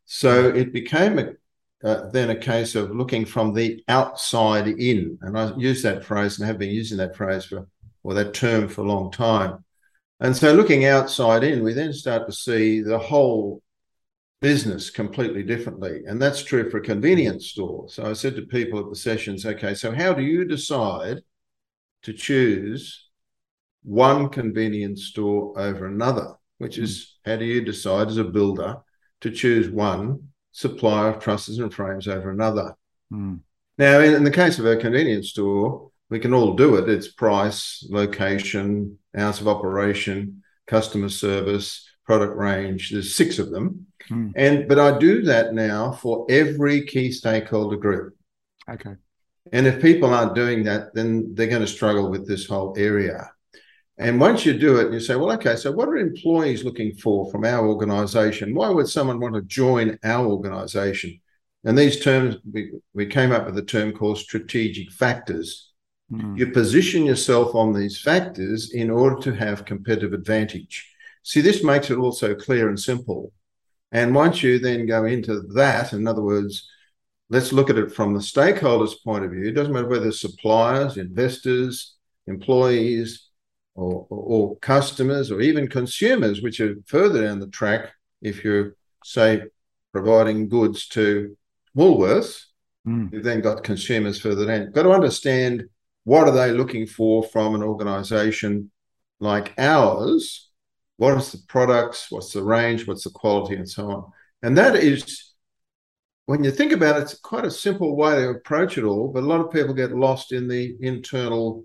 So 0.07 0.49
it 0.49 0.73
became 0.73 1.19
a, 1.19 1.33
uh, 1.85 2.09
then 2.11 2.31
a 2.31 2.37
case 2.37 2.75
of 2.75 2.97
looking 2.97 3.27
from 3.27 3.53
the 3.53 3.85
outside 3.89 4.67
in. 4.67 5.19
And 5.21 5.39
I 5.39 5.55
use 5.57 5.83
that 5.83 6.05
phrase 6.05 6.39
and 6.39 6.47
have 6.47 6.59
been 6.59 6.71
using 6.71 6.97
that 6.99 7.15
phrase 7.15 7.45
for, 7.45 7.69
or 8.03 8.15
that 8.15 8.33
term 8.33 8.69
for 8.69 8.81
a 8.81 8.89
long 8.89 9.13
time. 9.13 9.65
And 10.21 10.35
so 10.35 10.55
looking 10.55 10.87
outside 10.87 11.45
in, 11.45 11.63
we 11.63 11.75
then 11.75 11.93
start 11.93 12.27
to 12.27 12.33
see 12.33 12.81
the 12.81 12.99
whole 12.99 13.63
business 14.41 14.89
completely 14.89 15.43
differently. 15.43 16.03
And 16.07 16.21
that's 16.21 16.43
true 16.43 16.71
for 16.71 16.79
a 16.79 16.83
convenience 16.83 17.49
store. 17.49 17.89
So 17.89 18.05
I 18.07 18.15
said 18.15 18.37
to 18.37 18.43
people 18.43 18.79
at 18.79 18.89
the 18.89 18.97
sessions, 18.97 19.45
okay, 19.45 19.75
so 19.75 19.93
how 19.93 20.15
do 20.15 20.23
you 20.23 20.45
decide 20.45 21.19
to 22.03 22.13
choose 22.13 23.09
one 23.83 24.31
convenience 24.31 25.05
store 25.05 25.59
over 25.59 25.87
another? 25.87 26.35
Which 26.59 26.79
is 26.79 27.19
how 27.27 27.37
do 27.37 27.45
you 27.45 27.63
decide 27.63 28.09
as 28.09 28.17
a 28.17 28.25
builder 28.25 28.77
to 29.21 29.31
choose 29.31 29.69
one 29.69 30.29
supplier 30.55 31.11
of 31.11 31.19
trusses 31.19 31.59
and 31.59 31.75
frames 31.75 32.09
over 32.09 32.31
another? 32.31 32.75
Mm. 33.13 33.41
Now, 33.77 34.01
in, 34.01 34.15
in 34.15 34.25
the 34.25 34.31
case 34.31 34.59
of 34.59 34.67
a 34.67 34.77
convenience 34.77 35.31
store, 35.31 35.91
we 36.09 36.21
can 36.21 36.33
all 36.33 36.55
do 36.55 36.77
it. 36.77 36.89
It's 36.89 37.09
price, 37.09 37.87
location, 37.91 38.99
hours 39.17 39.41
of 39.41 39.49
operation, 39.49 40.43
customer 40.67 41.09
service, 41.09 41.87
product 42.07 42.37
range. 42.37 42.91
There's 42.91 43.17
six 43.17 43.39
of 43.39 43.51
them. 43.51 43.87
Mm. 44.09 44.33
And 44.37 44.69
but 44.69 44.79
I 44.79 44.97
do 44.99 45.23
that 45.23 45.55
now 45.55 45.93
for 45.93 46.27
every 46.31 46.87
key 46.87 47.11
stakeholder 47.11 47.77
group. 47.77 48.15
Okay. 48.71 48.95
And 49.53 49.67
if 49.67 49.83
people 49.83 50.15
aren't 50.15 50.35
doing 50.35 50.65
that, 50.65 50.95
then 50.95 51.35
they're 51.35 51.49
going 51.49 51.61
to 51.61 51.67
struggle 51.67 52.11
with 52.11 52.27
this 52.27 52.47
whole 52.47 52.75
area. 52.79 53.31
And 53.97 54.21
once 54.21 54.45
you 54.45 54.59
do 54.59 54.79
it, 54.79 54.93
you 54.93 54.99
say, 54.99 55.15
well, 55.15 55.33
okay, 55.33 55.55
so 55.55 55.71
what 55.71 55.89
are 55.89 55.97
employees 55.97 56.65
looking 56.65 56.95
for 56.95 57.31
from 57.31 57.45
our 57.45 57.67
organization? 57.67 58.55
Why 58.55 58.69
would 58.69 58.89
someone 58.89 59.21
want 59.21 59.35
to 59.35 59.43
join 59.43 59.99
our 60.03 60.27
organization? 60.27 61.21
And 61.63 61.79
these 61.79 62.03
terms, 62.03 62.37
we, 62.51 62.73
we 62.93 63.07
came 63.07 63.31
up 63.31 63.47
with 63.47 63.57
a 63.57 63.63
term 63.63 63.93
called 63.93 64.19
strategic 64.19 64.91
factors. 64.91 65.71
Mm. 66.13 66.37
You 66.37 66.51
position 66.51 67.05
yourself 67.05 67.55
on 67.55 67.73
these 67.73 68.01
factors 68.01 68.73
in 68.73 68.91
order 68.91 69.21
to 69.23 69.35
have 69.35 69.65
competitive 69.65 70.13
advantage. 70.13 70.91
See, 71.23 71.41
this 71.41 71.63
makes 71.63 71.89
it 71.89 71.97
also 71.97 72.35
clear 72.35 72.69
and 72.69 72.79
simple. 72.79 73.33
And 73.93 74.15
once 74.15 74.43
you 74.43 74.59
then 74.59 74.87
go 74.87 75.05
into 75.05 75.43
that, 75.55 75.93
in 75.93 76.07
other 76.09 76.21
words, 76.23 76.69
let's 77.31 77.53
look 77.53 77.71
at 77.71 77.79
it 77.79 77.93
from 77.93 78.13
the 78.13 78.21
stakeholders' 78.21 79.03
point 79.05 79.25
of 79.25 79.31
view. 79.31 79.45
It 79.45 79.53
doesn't 79.53 79.73
matter 79.73 79.89
whether 79.89 80.11
suppliers, 80.11 80.97
investors, 80.97 81.95
employees, 82.27 83.24
or, 83.75 84.07
or, 84.09 84.57
customers, 84.59 85.31
or 85.31 85.41
even 85.41 85.69
consumers, 85.69 86.43
which 86.43 86.61
are 86.61 86.77
further 86.87 87.25
down 87.25 87.41
the 87.41 87.49
track. 87.49 87.93
If 88.23 88.45
you're, 88.45 88.77
say, 89.05 89.43
providing 89.93 90.49
goods 90.49 90.89
to 90.89 91.37
Woolworths, 91.77 92.45
Mm. 92.87 93.11
you've 93.15 93.25
then 93.25 93.41
got 93.41 93.65
consumers 93.65 94.21
further 94.21 94.45
down. 94.45 94.71
Got 94.71 94.83
to 94.83 94.91
understand 94.91 95.65
what 96.05 96.29
are 96.29 96.35
they 96.35 96.53
looking 96.53 96.87
for 96.87 97.23
from 97.23 97.55
an 97.55 97.63
organisation 97.63 98.71
like 99.21 99.55
ours 99.59 100.51
what 100.97 101.17
is 101.17 101.33
the 101.33 101.39
products 101.49 102.11
what's 102.11 102.33
the 102.33 102.43
range 102.43 102.87
what's 102.87 103.05
the 103.05 103.11
quality 103.11 103.55
and 103.55 103.69
so 103.69 103.91
on 103.91 104.05
and 104.43 104.59
that 104.59 104.77
is 104.77 105.33
when 106.27 106.45
you 106.45 106.51
think 106.51 106.73
about 106.73 106.97
it 106.97 107.03
it's 107.03 107.19
quite 107.19 107.45
a 107.45 107.51
simple 107.51 107.97
way 107.97 108.17
to 108.17 108.29
approach 108.31 108.77
it 108.77 108.85
all 108.85 109.09
but 109.09 109.23
a 109.23 109.27
lot 109.27 109.41
of 109.41 109.51
people 109.51 109.75
get 109.75 109.97
lost 109.97 110.33
in 110.33 110.47
the 110.47 110.77
internal 110.81 111.65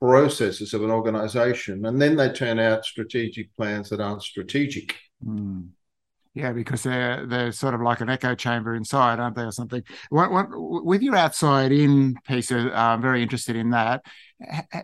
processes 0.00 0.74
of 0.74 0.82
an 0.82 0.90
organization 0.90 1.84
and 1.86 2.00
then 2.00 2.16
they 2.16 2.30
turn 2.30 2.58
out 2.58 2.84
strategic 2.84 3.54
plans 3.56 3.88
that 3.88 4.00
aren't 4.00 4.22
strategic 4.22 4.94
Mm. 5.26 5.70
Yeah, 6.34 6.52
because 6.52 6.84
they're 6.84 7.26
they're 7.26 7.50
sort 7.50 7.74
of 7.74 7.80
like 7.80 8.00
an 8.00 8.08
echo 8.08 8.36
chamber 8.36 8.76
inside, 8.76 9.18
aren't 9.18 9.34
they, 9.34 9.42
or 9.42 9.50
something? 9.50 9.82
What, 10.10 10.30
what, 10.30 10.46
with 10.84 11.02
your 11.02 11.16
outside 11.16 11.72
in 11.72 12.14
piece, 12.28 12.52
uh, 12.52 12.70
I'm 12.72 13.02
very 13.02 13.24
interested 13.24 13.56
in 13.56 13.70
that. 13.70 14.04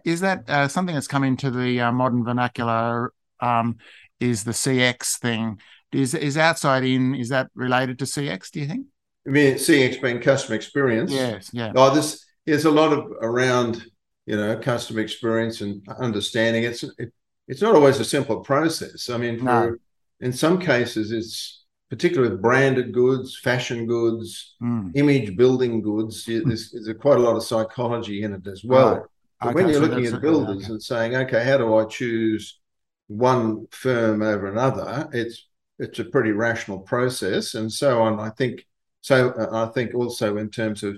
Is 0.04 0.20
that 0.20 0.50
uh, 0.50 0.66
something 0.66 0.94
that's 0.94 1.06
come 1.06 1.22
into 1.22 1.52
the 1.52 1.80
uh, 1.80 1.92
modern 1.92 2.24
vernacular? 2.24 3.12
Um, 3.38 3.76
is 4.18 4.42
the 4.42 4.50
CX 4.50 5.18
thing? 5.18 5.60
Is 5.92 6.14
is 6.14 6.36
outside 6.36 6.82
in? 6.82 7.14
Is 7.14 7.28
that 7.28 7.48
related 7.54 8.00
to 8.00 8.04
CX? 8.04 8.50
Do 8.50 8.60
you 8.60 8.66
think? 8.66 8.86
i 9.26 9.30
mean 9.30 9.54
cx 9.54 10.02
being 10.02 10.20
customer 10.20 10.54
experience 10.54 11.10
Yes. 11.10 11.48
Yeah. 11.52 11.72
Oh, 11.74 11.94
this 11.94 12.24
there's 12.46 12.66
a 12.66 12.70
lot 12.70 12.92
of 12.92 13.10
around, 13.22 13.84
you 14.26 14.36
know, 14.36 14.58
customer 14.58 15.00
experience 15.00 15.60
and 15.60 15.86
understanding. 15.98 16.64
It's 16.64 16.82
it, 16.98 17.12
it's 17.46 17.62
not 17.62 17.74
always 17.74 18.00
a 18.00 18.04
simple 18.04 18.40
process. 18.40 19.10
I 19.10 19.18
mean, 19.18 19.38
for, 19.38 19.44
No. 19.44 19.76
in 20.20 20.32
some 20.32 20.58
cases, 20.58 21.12
it's 21.12 21.64
particularly 21.90 22.30
with 22.30 22.42
branded 22.42 22.92
goods, 22.92 23.38
fashion 23.38 23.86
goods, 23.86 24.56
Mm. 24.62 24.92
image 24.94 25.36
building 25.36 25.82
goods. 25.82 26.24
There's, 26.24 26.70
there's 26.70 26.96
quite 26.98 27.18
a 27.18 27.20
lot 27.20 27.36
of 27.36 27.44
psychology 27.44 28.22
in 28.22 28.32
it 28.32 28.46
as 28.46 28.64
well. 28.64 28.94
Right. 28.94 29.04
But 29.40 29.54
when 29.54 29.68
you're 29.68 29.82
so 29.82 29.86
looking 29.86 30.06
at 30.06 30.22
builders 30.22 30.64
okay. 30.64 30.72
and 30.72 30.82
saying, 30.82 31.14
okay, 31.16 31.44
how 31.44 31.58
do 31.58 31.76
I 31.76 31.84
choose 31.84 32.60
one 33.08 33.66
firm 33.70 34.22
over 34.22 34.46
another? 34.46 35.08
It's 35.12 35.46
it's 35.78 35.98
a 35.98 36.04
pretty 36.04 36.30
rational 36.30 36.78
process, 36.78 37.54
and 37.54 37.70
so 37.70 38.00
on. 38.00 38.20
I 38.20 38.30
think 38.30 38.64
so. 39.02 39.34
I 39.52 39.66
think 39.66 39.94
also 39.94 40.36
in 40.38 40.48
terms 40.48 40.82
of 40.82 40.96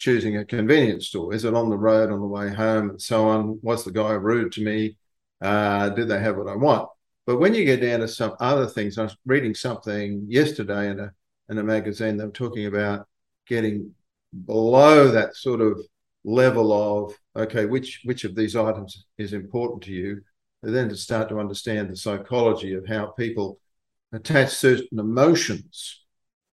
choosing 0.00 0.38
a 0.38 0.44
convenience 0.44 1.08
store, 1.08 1.32
is 1.32 1.44
it 1.44 1.54
on 1.54 1.68
the 1.68 1.78
road 1.78 2.10
on 2.10 2.20
the 2.20 2.26
way 2.26 2.52
home, 2.52 2.90
and 2.90 3.00
so 3.00 3.28
on? 3.28 3.60
Was 3.62 3.84
the 3.84 3.92
guy 3.92 4.12
rude 4.12 4.50
to 4.52 4.64
me? 4.64 4.96
Uh, 5.40 5.90
did 5.90 6.08
they 6.08 6.18
have 6.18 6.36
what 6.36 6.48
I 6.48 6.56
want? 6.56 6.88
But 7.26 7.38
when 7.38 7.54
you 7.54 7.64
get 7.64 7.82
down 7.82 8.00
to 8.00 8.08
some 8.08 8.34
other 8.40 8.66
things, 8.66 8.98
I 8.98 9.04
was 9.04 9.16
reading 9.24 9.54
something 9.54 10.24
yesterday 10.26 10.90
in 10.90 10.98
a 10.98 11.12
in 11.48 11.58
a 11.58 11.62
magazine. 11.62 12.16
They 12.16 12.24
were 12.24 12.30
talking 12.32 12.66
about 12.66 13.06
getting 13.46 13.94
below 14.46 15.08
that 15.08 15.36
sort 15.36 15.60
of 15.60 15.80
level 16.24 16.72
of 16.72 17.14
okay, 17.36 17.66
which 17.66 18.00
which 18.04 18.24
of 18.24 18.34
these 18.34 18.56
items 18.56 19.06
is 19.18 19.34
important 19.34 19.82
to 19.84 19.92
you, 19.92 20.22
and 20.62 20.74
then 20.74 20.88
to 20.88 20.96
start 20.96 21.28
to 21.28 21.38
understand 21.38 21.90
the 21.90 21.96
psychology 21.96 22.72
of 22.74 22.88
how 22.88 23.06
people 23.06 23.60
attach 24.12 24.50
certain 24.50 24.98
emotions 24.98 25.99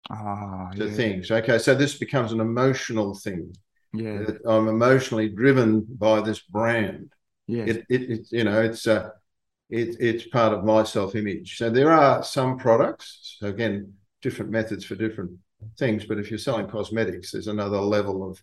Ah, 0.09 0.69
to 0.75 0.85
yeah. 0.85 0.91
things. 0.91 1.31
Okay, 1.31 1.57
so 1.57 1.75
this 1.75 1.97
becomes 1.97 2.31
an 2.31 2.39
emotional 2.39 3.13
thing. 3.13 3.53
Yeah. 3.93 4.25
I'm 4.45 4.67
emotionally 4.67 5.29
driven 5.29 5.81
by 5.81 6.21
this 6.21 6.39
brand. 6.39 7.11
Yeah, 7.47 7.65
It, 7.65 7.85
it, 7.89 8.01
it 8.09 8.27
you 8.31 8.43
know, 8.43 8.61
it's 8.61 8.87
uh, 8.87 9.09
it, 9.69 9.97
it's 9.99 10.27
part 10.27 10.53
of 10.53 10.63
my 10.63 10.83
self-image. 10.83 11.57
So 11.57 11.69
there 11.69 11.91
are 11.91 12.23
some 12.23 12.57
products. 12.57 13.37
So 13.39 13.47
again, 13.47 13.93
different 14.21 14.51
methods 14.51 14.85
for 14.85 14.95
different 14.95 15.31
things. 15.77 16.05
But 16.05 16.19
if 16.19 16.29
you're 16.29 16.37
selling 16.39 16.67
cosmetics, 16.67 17.31
there's 17.31 17.47
another 17.47 17.79
level 17.79 18.29
of, 18.29 18.41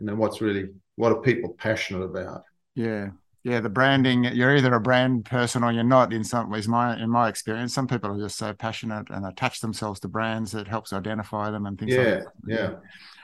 you 0.00 0.06
know, 0.06 0.14
what's 0.14 0.40
really 0.40 0.70
what 0.96 1.12
are 1.12 1.20
people 1.20 1.54
passionate 1.58 2.02
about? 2.02 2.42
Yeah. 2.74 3.10
Yeah, 3.44 3.58
the 3.60 3.68
branding, 3.68 4.24
you're 4.24 4.56
either 4.56 4.72
a 4.74 4.80
brand 4.80 5.24
person 5.24 5.64
or 5.64 5.72
you're 5.72 5.82
not 5.82 6.12
in 6.12 6.22
some 6.22 6.48
ways, 6.48 6.68
my 6.68 6.96
in 6.96 7.10
my 7.10 7.28
experience. 7.28 7.74
Some 7.74 7.88
people 7.88 8.12
are 8.12 8.24
just 8.24 8.38
so 8.38 8.52
passionate 8.52 9.10
and 9.10 9.26
attach 9.26 9.60
themselves 9.60 9.98
to 10.00 10.08
brands 10.08 10.52
that 10.52 10.68
helps 10.68 10.92
identify 10.92 11.50
them 11.50 11.66
and 11.66 11.78
things 11.78 11.96
like 11.96 12.06
that. 12.06 12.32
yeah. 12.46 12.74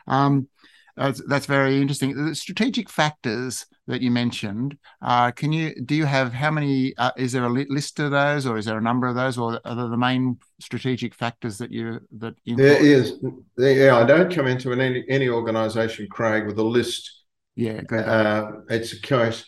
Um 0.06 0.48
that's, 0.98 1.22
that's 1.28 1.46
very 1.46 1.80
interesting. 1.80 2.26
The 2.26 2.34
strategic 2.34 2.90
factors 2.90 3.66
that 3.86 4.02
you 4.02 4.10
mentioned, 4.10 4.76
uh, 5.00 5.30
can 5.30 5.52
you 5.52 5.74
do 5.84 5.94
you 5.94 6.04
have 6.04 6.32
how 6.32 6.50
many? 6.50 6.92
Uh, 6.98 7.12
is 7.16 7.30
there 7.32 7.44
a 7.44 7.48
list 7.48 8.00
of 8.00 8.10
those, 8.10 8.46
or 8.46 8.58
is 8.58 8.64
there 8.64 8.78
a 8.78 8.82
number 8.82 9.06
of 9.06 9.14
those, 9.14 9.38
or 9.38 9.60
are 9.64 9.74
they 9.76 9.82
the 9.88 9.96
main 9.96 10.38
strategic 10.60 11.14
factors 11.14 11.56
that 11.58 11.70
you 11.70 12.00
that 12.18 12.34
There 12.44 12.82
influence? 12.82 12.82
is, 12.82 13.24
there, 13.56 13.86
yeah. 13.86 13.96
I 13.96 14.04
don't 14.04 14.34
come 14.34 14.48
into 14.48 14.72
an, 14.72 14.80
any 14.80 15.04
any 15.08 15.28
organisation, 15.28 16.08
Craig, 16.10 16.46
with 16.46 16.58
a 16.58 16.64
list. 16.64 17.22
Yeah. 17.54 17.82
Uh, 17.90 18.50
it's 18.68 18.92
a 18.92 19.00
case 19.00 19.44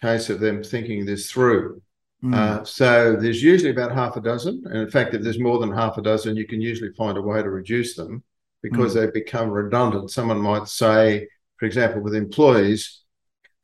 case 0.00 0.30
of 0.30 0.40
them 0.40 0.62
thinking 0.62 1.04
this 1.06 1.30
through. 1.30 1.82
Mm, 2.24 2.34
Uh, 2.34 2.64
so 2.64 3.16
there's 3.16 3.42
usually 3.42 3.70
about 3.70 3.92
half 3.92 4.16
a 4.16 4.20
dozen, 4.20 4.62
and 4.66 4.78
in 4.78 4.90
fact, 4.90 5.14
if 5.14 5.22
there's 5.22 5.38
more 5.40 5.58
than 5.58 5.72
half 5.72 5.98
a 5.98 6.02
dozen, 6.02 6.36
you 6.36 6.46
can 6.46 6.60
usually 6.60 6.92
find 6.94 7.18
a 7.18 7.22
way 7.22 7.42
to 7.42 7.50
reduce 7.50 7.94
them 7.94 8.22
because 8.62 8.94
they 8.94 9.06
become 9.10 9.50
redundant. 9.50 10.10
Someone 10.10 10.40
might 10.40 10.68
say, 10.68 11.28
for 11.58 11.66
example, 11.66 12.00
with 12.02 12.14
employees, 12.14 13.02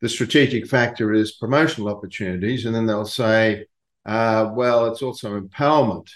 the 0.01 0.09
strategic 0.09 0.67
factor 0.67 1.13
is 1.13 1.33
promotional 1.33 1.89
opportunities, 1.89 2.67
and 2.67 2.75
then 2.75 2.87
they'll 2.87 3.05
say, 3.07 3.67
uh, 4.07 4.51
well, 4.55 4.87
it's 4.87 5.03
also 5.03 5.41
empowerment. 5.41 6.09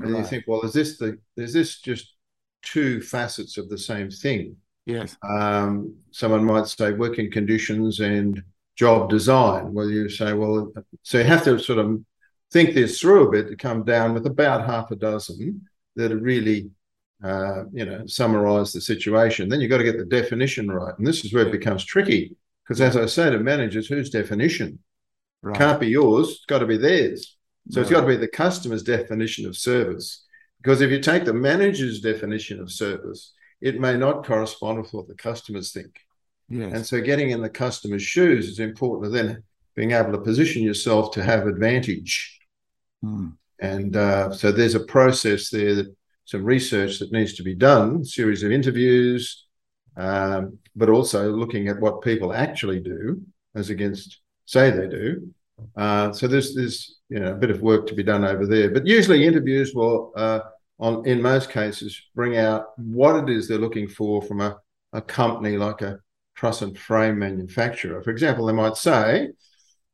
And 0.00 0.16
you 0.16 0.24
think, 0.24 0.44
well, 0.46 0.62
is 0.62 0.72
this 0.72 0.98
the 0.98 1.18
is 1.36 1.52
this 1.52 1.80
just 1.80 2.14
two 2.62 3.00
facets 3.00 3.56
of 3.58 3.68
the 3.68 3.78
same 3.78 4.10
thing? 4.10 4.56
Yes. 4.84 5.16
Um, 5.28 5.96
someone 6.10 6.44
might 6.44 6.68
say 6.68 6.92
working 6.92 7.30
conditions 7.30 8.00
and 8.00 8.42
job 8.76 9.08
design. 9.08 9.72
Well, 9.72 9.88
you 9.88 10.08
say, 10.08 10.32
well, 10.32 10.72
so 11.02 11.18
you 11.18 11.24
have 11.24 11.44
to 11.44 11.58
sort 11.58 11.78
of 11.78 12.00
think 12.52 12.74
this 12.74 13.00
through 13.00 13.28
a 13.28 13.30
bit 13.30 13.48
to 13.48 13.56
come 13.56 13.84
down 13.84 14.14
with 14.14 14.26
about 14.26 14.66
half 14.66 14.90
a 14.90 14.96
dozen 14.96 15.62
that 15.96 16.12
are 16.12 16.18
really 16.18 16.70
uh, 17.24 17.64
you 17.72 17.84
know, 17.84 18.06
summarize 18.06 18.72
the 18.72 18.80
situation. 18.80 19.48
Then 19.48 19.60
you've 19.60 19.70
got 19.70 19.78
to 19.78 19.84
get 19.84 19.98
the 19.98 20.04
definition 20.04 20.70
right. 20.70 20.96
And 20.98 21.06
this 21.06 21.24
is 21.24 21.32
where 21.32 21.46
it 21.46 21.52
becomes 21.52 21.84
tricky 21.84 22.36
because, 22.64 22.80
as 22.80 22.96
I 22.96 23.06
say 23.06 23.30
to 23.30 23.38
managers, 23.38 23.86
whose 23.88 24.10
definition? 24.10 24.80
Right. 25.42 25.56
Can't 25.56 25.80
be 25.80 25.88
yours, 25.88 26.28
it's 26.30 26.44
got 26.46 26.58
to 26.58 26.66
be 26.66 26.76
theirs. 26.76 27.36
So 27.70 27.80
right. 27.80 27.82
it's 27.82 27.90
got 27.90 28.02
to 28.02 28.06
be 28.06 28.16
the 28.16 28.28
customer's 28.28 28.82
definition 28.82 29.46
of 29.46 29.56
service. 29.56 30.24
Because 30.62 30.80
if 30.80 30.90
you 30.90 31.00
take 31.00 31.24
the 31.24 31.32
manager's 31.32 32.00
definition 32.00 32.60
of 32.60 32.70
service, 32.70 33.32
it 33.60 33.80
may 33.80 33.96
not 33.96 34.26
correspond 34.26 34.82
with 34.82 34.92
what 34.92 35.08
the 35.08 35.14
customers 35.14 35.72
think. 35.72 36.00
Yes. 36.48 36.72
And 36.74 36.86
so 36.86 37.00
getting 37.00 37.30
in 37.30 37.42
the 37.42 37.50
customer's 37.50 38.02
shoes 38.02 38.48
is 38.48 38.60
important. 38.60 39.12
then 39.12 39.42
being 39.74 39.92
able 39.92 40.12
to 40.12 40.18
position 40.18 40.62
yourself 40.62 41.12
to 41.12 41.22
have 41.22 41.46
advantage. 41.46 42.38
Hmm. 43.02 43.28
And 43.60 43.96
uh, 43.96 44.32
so 44.32 44.50
there's 44.52 44.74
a 44.74 44.80
process 44.80 45.50
there 45.50 45.74
that 45.74 45.94
some 46.24 46.44
research 46.44 46.98
that 46.98 47.12
needs 47.12 47.34
to 47.34 47.42
be 47.42 47.54
done, 47.54 48.04
series 48.04 48.42
of 48.42 48.52
interviews, 48.52 49.46
um, 49.96 50.58
but 50.74 50.88
also 50.88 51.30
looking 51.30 51.68
at 51.68 51.80
what 51.80 52.02
people 52.02 52.32
actually 52.32 52.80
do 52.80 53.22
as 53.54 53.70
against 53.70 54.20
say 54.44 54.70
they 54.70 54.88
do. 54.88 55.32
Uh, 55.74 56.12
so 56.12 56.28
there's 56.28 56.54
there's 56.54 56.98
you 57.08 57.18
know 57.18 57.32
a 57.32 57.36
bit 57.36 57.50
of 57.50 57.62
work 57.62 57.86
to 57.86 57.94
be 57.94 58.02
done 58.02 58.24
over 58.24 58.46
there. 58.46 58.70
But 58.70 58.86
usually 58.86 59.24
interviews 59.24 59.72
will 59.74 60.12
uh, 60.16 60.40
on 60.78 61.06
in 61.06 61.22
most 61.22 61.50
cases 61.50 62.00
bring 62.14 62.36
out 62.36 62.78
what 62.78 63.16
it 63.16 63.30
is 63.30 63.48
they're 63.48 63.58
looking 63.58 63.88
for 63.88 64.20
from 64.20 64.40
a, 64.42 64.58
a 64.92 65.00
company 65.00 65.56
like 65.56 65.80
a 65.80 65.98
truss 66.36 66.62
and 66.62 66.78
frame 66.78 67.18
manufacturer. 67.18 68.02
For 68.02 68.10
example, 68.10 68.46
they 68.46 68.52
might 68.52 68.76
say, 68.76 69.30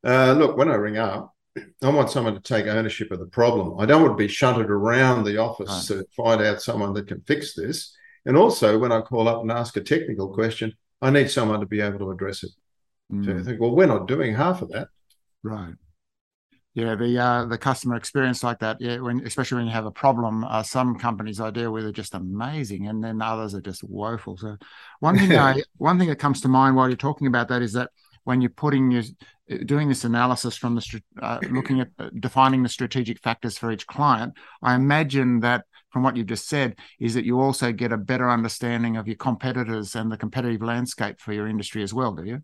uh, 0.03 0.33
look, 0.33 0.57
when 0.57 0.69
I 0.69 0.75
ring 0.75 0.97
up, 0.97 1.33
I 1.81 1.89
want 1.89 2.09
someone 2.09 2.33
to 2.33 2.41
take 2.41 2.67
ownership 2.67 3.11
of 3.11 3.19
the 3.19 3.27
problem. 3.27 3.79
I 3.79 3.85
don't 3.85 4.01
want 4.01 4.17
to 4.17 4.23
be 4.23 4.27
shunted 4.27 4.69
around 4.69 5.23
the 5.23 5.37
office 5.37 5.87
to 5.87 6.05
find 6.15 6.41
out 6.41 6.61
someone 6.61 6.93
that 6.93 7.07
can 7.07 7.21
fix 7.21 7.53
this. 7.53 7.95
And 8.25 8.37
also, 8.37 8.77
when 8.79 8.91
I 8.91 9.01
call 9.01 9.27
up 9.27 9.41
and 9.41 9.51
ask 9.51 9.77
a 9.77 9.81
technical 9.81 10.33
question, 10.33 10.73
I 11.01 11.09
need 11.09 11.29
someone 11.29 11.59
to 11.59 11.65
be 11.65 11.81
able 11.81 11.99
to 11.99 12.11
address 12.11 12.43
it. 12.43 12.51
Mm. 13.11 13.25
So 13.25 13.31
you 13.31 13.43
think, 13.43 13.61
well, 13.61 13.75
we're 13.75 13.85
not 13.85 14.07
doing 14.07 14.33
half 14.33 14.61
of 14.61 14.69
that. 14.69 14.87
Right. 15.43 15.73
Yeah, 16.75 16.95
the 16.95 17.19
uh, 17.19 17.45
the 17.45 17.57
customer 17.57 17.95
experience 17.95 18.43
like 18.43 18.57
that, 18.59 18.77
yeah, 18.79 18.97
when 18.97 19.25
especially 19.27 19.57
when 19.57 19.67
you 19.67 19.73
have 19.73 19.85
a 19.85 19.91
problem, 19.91 20.43
uh, 20.43 20.63
some 20.63 20.97
companies 20.97 21.39
I 21.39 21.51
deal 21.51 21.71
with 21.71 21.85
are 21.85 21.91
just 21.91 22.15
amazing, 22.15 22.87
and 22.87 23.03
then 23.03 23.21
others 23.21 23.53
are 23.53 23.61
just 23.61 23.83
woeful. 23.83 24.37
So, 24.37 24.57
one 24.99 25.19
thing 25.19 25.37
I 25.37 25.61
one 25.77 25.99
thing 25.99 26.09
that 26.09 26.17
comes 26.17 26.41
to 26.41 26.47
mind 26.47 26.75
while 26.75 26.87
you're 26.87 26.97
talking 26.97 27.27
about 27.27 27.49
that 27.49 27.61
is 27.61 27.73
that 27.73 27.91
when 28.23 28.41
you're 28.41 28.49
putting 28.49 28.89
your 28.89 29.03
doing 29.65 29.87
this 29.87 30.03
analysis 30.03 30.57
from 30.57 30.73
the 30.73 31.01
uh, 31.21 31.39
looking 31.51 31.81
at 31.81 31.89
uh, 31.99 32.09
defining 32.19 32.63
the 32.63 32.69
strategic 32.69 33.19
factors 33.19 33.55
for 33.55 33.71
each 33.71 33.85
client, 33.85 34.33
I 34.63 34.73
imagine 34.73 35.41
that 35.41 35.65
from 35.91 36.01
what 36.01 36.17
you've 36.17 36.27
just 36.27 36.47
said 36.47 36.79
is 36.99 37.13
that 37.13 37.25
you 37.25 37.39
also 37.39 37.71
get 37.71 37.91
a 37.91 37.97
better 37.97 38.29
understanding 38.29 38.97
of 38.97 39.07
your 39.07 39.17
competitors 39.17 39.95
and 39.95 40.11
the 40.11 40.17
competitive 40.17 40.63
landscape 40.63 41.19
for 41.19 41.33
your 41.33 41.47
industry 41.47 41.83
as 41.83 41.93
well, 41.93 42.13
do 42.13 42.23
you? 42.23 42.41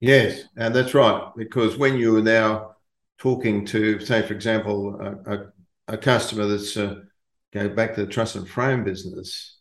Yes, 0.00 0.42
and 0.56 0.74
that's 0.74 0.92
right. 0.92 1.30
Because 1.34 1.78
when 1.78 1.96
you 1.96 2.18
are 2.18 2.22
now 2.22 2.76
talking 3.20 3.66
to, 3.66 4.00
say, 4.00 4.22
for 4.26 4.32
example, 4.32 4.98
a, 5.00 5.34
a, 5.34 5.52
a 5.88 5.98
customer 5.98 6.46
that's 6.46 6.76
uh, 6.76 6.96
go 7.52 7.68
back 7.68 7.94
to 7.94 8.04
the 8.04 8.10
truss 8.10 8.34
and 8.34 8.48
frame 8.48 8.82
business, 8.82 9.58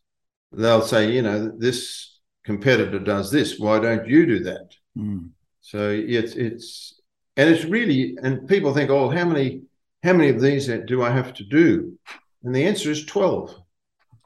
they'll 0.52 0.82
say, 0.82 1.12
you 1.12 1.22
know, 1.22 1.52
this 1.58 2.20
competitor 2.46 3.00
does 3.00 3.32
this. 3.32 3.60
Why 3.60 3.80
don't 3.80 4.08
you 4.08 4.26
do 4.26 4.40
that? 4.46 4.74
Mm. 4.98 5.30
So 5.62 5.90
it's 5.92 6.34
it's 6.34 7.00
and 7.38 7.50
it's 7.50 7.66
really 7.66 8.18
and 8.24 8.48
people 8.48 8.74
think, 8.74 8.90
oh, 8.90 9.10
how 9.10 9.26
many 9.26 9.64
how 10.04 10.14
many 10.14 10.30
of 10.30 10.42
these 10.42 10.68
do 10.88 11.04
I 11.04 11.12
have 11.12 11.34
to 11.36 11.44
do? 11.44 11.98
And 12.44 12.56
the 12.56 12.66
answer 12.66 12.90
is 12.90 13.06
twelve. 13.06 13.56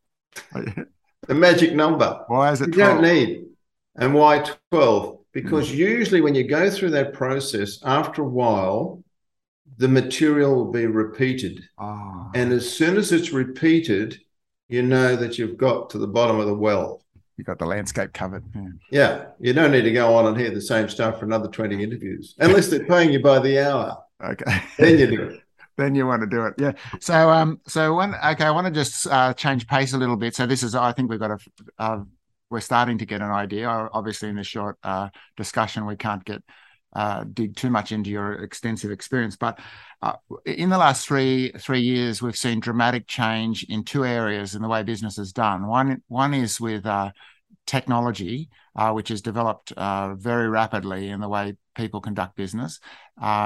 the 0.54 1.34
magic 1.34 1.74
number. 1.74 2.24
Why 2.28 2.52
is 2.52 2.62
it? 2.62 2.72
12? 2.72 2.78
You 2.78 2.84
don't 2.84 3.02
need. 3.04 3.46
And 3.96 4.14
why 4.14 4.46
twelve? 4.72 5.20
Because 5.34 5.70
mm. 5.70 5.76
usually 5.76 6.22
when 6.22 6.36
you 6.36 6.48
go 6.48 6.70
through 6.70 6.92
that 6.92 7.14
process, 7.14 7.80
after 7.84 8.22
a 8.22 8.28
while, 8.28 9.04
the 9.78 9.88
material 9.88 10.56
will 10.56 10.72
be 10.72 10.86
repeated. 10.86 11.64
Oh. 11.78 12.32
And 12.36 12.52
as 12.52 12.72
soon 12.72 12.98
as 12.98 13.12
it's 13.12 13.32
repeated, 13.32 14.20
you 14.70 14.82
know 14.82 15.16
that 15.16 15.38
you've 15.38 15.58
got 15.58 15.90
to 15.92 15.98
the 15.98 16.08
bottom 16.08 16.40
of 16.40 16.48
the 16.48 16.54
well 16.54 17.04
You've 17.38 17.48
got 17.48 17.58
the 17.58 17.66
landscape 17.66 18.14
covered. 18.14 18.44
Yeah. 18.54 18.70
yeah. 18.92 19.26
you 19.40 19.54
don't 19.54 19.72
need 19.72 19.82
to 19.82 19.92
go 19.92 20.16
on 20.16 20.28
and 20.28 20.38
hear 20.38 20.52
the 20.52 20.62
same 20.62 20.88
stuff 20.88 21.20
for 21.20 21.26
another 21.26 21.48
20 21.48 21.84
interviews, 21.84 22.36
unless 22.38 22.68
they're 22.68 22.86
paying 22.86 23.12
you 23.12 23.22
by 23.22 23.40
the 23.40 23.60
hour. 23.60 23.98
Okay. 24.24 24.62
Then 24.78 25.00
you 25.00 25.08
do 25.08 25.24
it. 25.24 25.42
then 25.76 25.96
you 25.96 26.06
want 26.06 26.22
to 26.22 26.28
do 26.28 26.46
it. 26.46 26.54
Yeah. 26.60 26.74
So, 27.00 27.32
um, 27.32 27.60
so 27.68 27.96
one, 27.96 28.14
okay, 28.14 28.46
I 28.46 28.52
want 28.52 28.68
to 28.68 28.74
just 28.74 29.08
uh, 29.08 29.34
change 29.34 29.68
pace 29.68 29.94
a 29.94 29.98
little 29.98 30.16
bit. 30.16 30.36
So 30.36 30.46
this 30.46 30.62
is, 30.62 30.76
I 30.76 30.94
think 30.94 31.10
we've 31.10 31.20
got 31.20 31.32
a, 31.32 31.38
uh, 31.80 32.04
we're 32.52 32.60
starting 32.60 33.00
to 33.00 33.06
get 33.06 33.22
an 33.22 33.32
idea. 33.32 33.68
Obviously, 33.68 34.30
in 34.30 34.36
this 34.36 34.48
short 34.48 34.78
uh, 34.84 35.10
discussion, 35.36 35.88
we 35.88 35.96
can't 35.96 36.24
get 36.24 36.44
uh, 36.96 37.24
dig 37.34 37.56
too 37.56 37.70
much 37.70 37.92
into 37.92 38.10
your 38.10 38.34
extensive 38.34 38.92
experience, 38.92 39.36
but 39.36 39.60
uh, 40.02 40.14
in 40.46 40.70
the 40.70 40.78
last 40.78 41.08
three 41.08 41.52
three 41.58 41.80
years, 41.80 42.22
we've 42.22 42.36
seen 42.36 42.60
dramatic 42.60 43.08
change 43.08 43.66
in 43.70 43.84
two 43.84 44.06
areas 44.06 44.54
in 44.54 44.62
the 44.62 44.68
way 44.68 44.84
business 44.84 45.18
is 45.18 45.32
done. 45.32 45.66
One 45.68 46.02
one 46.08 46.34
is 46.34 46.60
with 46.60 46.86
uh, 46.86 47.12
technology, 47.66 48.50
uh, 48.76 48.92
which 48.92 49.10
has 49.10 49.22
developed 49.22 49.72
uh, 49.72 50.14
very 50.16 50.50
rapidly 50.50 51.10
in 51.10 51.22
the 51.22 51.30
way 51.30 51.56
people 51.74 52.02
conduct 52.02 52.36
business 52.36 52.80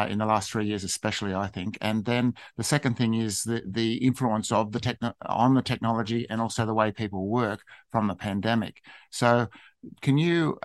in 0.10 0.18
the 0.18 0.26
last 0.26 0.52
three 0.52 0.66
years, 0.66 0.84
especially, 0.84 1.34
I 1.34 1.48
think. 1.48 1.78
And 1.80 2.04
then 2.04 2.34
the 2.58 2.64
second 2.64 2.98
thing 2.98 3.14
is 3.14 3.44
the 3.44 3.62
the 3.70 3.96
influence 3.98 4.52
of 4.52 4.72
the 4.72 4.80
techno- 4.80 5.14
on 5.26 5.54
the 5.54 5.62
technology 5.62 6.26
and 6.30 6.42
also 6.42 6.66
the 6.66 6.74
way 6.74 6.92
people 6.92 7.28
work 7.28 7.62
from 7.92 8.08
the 8.08 8.16
pandemic. 8.16 8.82
So, 9.12 9.48
can 10.02 10.18
you 10.18 10.58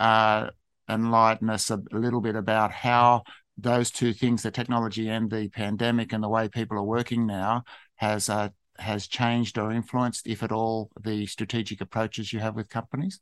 enlighten 0.88 1.50
us 1.50 1.70
a 1.70 1.82
little 1.90 2.20
bit 2.20 2.36
about 2.36 2.72
how 2.72 3.22
those 3.58 3.90
two 3.90 4.12
things, 4.12 4.42
the 4.42 4.50
technology 4.50 5.08
and 5.08 5.30
the 5.30 5.48
pandemic 5.48 6.12
and 6.12 6.22
the 6.22 6.28
way 6.28 6.48
people 6.48 6.78
are 6.78 6.82
working 6.82 7.26
now, 7.26 7.64
has 7.96 8.28
uh, 8.28 8.48
has 8.78 9.06
changed 9.06 9.58
or 9.58 9.70
influenced, 9.70 10.26
if 10.26 10.42
at 10.42 10.52
all, 10.52 10.90
the 11.00 11.26
strategic 11.26 11.80
approaches 11.80 12.32
you 12.32 12.40
have 12.40 12.56
with 12.56 12.68
companies? 12.68 13.20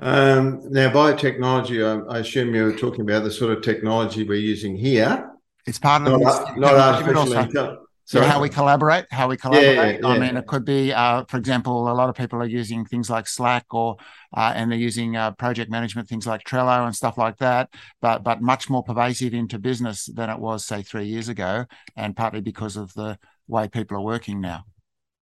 Um, 0.00 0.62
now, 0.70 0.90
biotechnology, 0.90 1.84
I, 1.84 2.16
I, 2.16 2.18
assume 2.20 2.54
you're 2.54 2.76
talking 2.76 3.00
about 3.00 3.24
the 3.24 3.32
sort 3.32 3.56
of 3.56 3.64
technology 3.64 4.22
we're 4.22 4.38
using 4.38 4.76
here. 4.76 5.28
It's 5.66 5.80
part 5.80 6.06
of 6.06 6.20
not, 6.20 6.56
not 6.56 6.74
artificial 6.74 7.32
intelligence. 7.32 7.87
So 8.08 8.22
how 8.22 8.40
we 8.40 8.48
collaborate, 8.48 9.04
how 9.10 9.28
we 9.28 9.36
collaborate. 9.36 10.00
Yeah, 10.00 10.08
yeah. 10.08 10.14
I 10.14 10.18
mean, 10.18 10.38
it 10.38 10.46
could 10.46 10.64
be, 10.64 10.94
uh, 10.94 11.26
for 11.28 11.36
example, 11.36 11.92
a 11.92 11.92
lot 11.92 12.08
of 12.08 12.14
people 12.14 12.40
are 12.40 12.46
using 12.46 12.86
things 12.86 13.10
like 13.10 13.26
Slack 13.26 13.66
or, 13.74 13.96
uh, 14.34 14.54
and 14.56 14.72
they're 14.72 14.78
using 14.78 15.14
uh, 15.14 15.32
project 15.32 15.70
management 15.70 16.08
things 16.08 16.26
like 16.26 16.42
Trello 16.44 16.86
and 16.86 16.96
stuff 16.96 17.18
like 17.18 17.36
that. 17.36 17.68
But 18.00 18.24
but 18.24 18.40
much 18.40 18.70
more 18.70 18.82
pervasive 18.82 19.34
into 19.34 19.58
business 19.58 20.06
than 20.06 20.30
it 20.30 20.38
was, 20.38 20.64
say, 20.64 20.80
three 20.80 21.04
years 21.04 21.28
ago, 21.28 21.66
and 21.96 22.16
partly 22.16 22.40
because 22.40 22.78
of 22.78 22.94
the 22.94 23.18
way 23.46 23.68
people 23.68 23.98
are 23.98 24.02
working 24.02 24.40
now. 24.40 24.64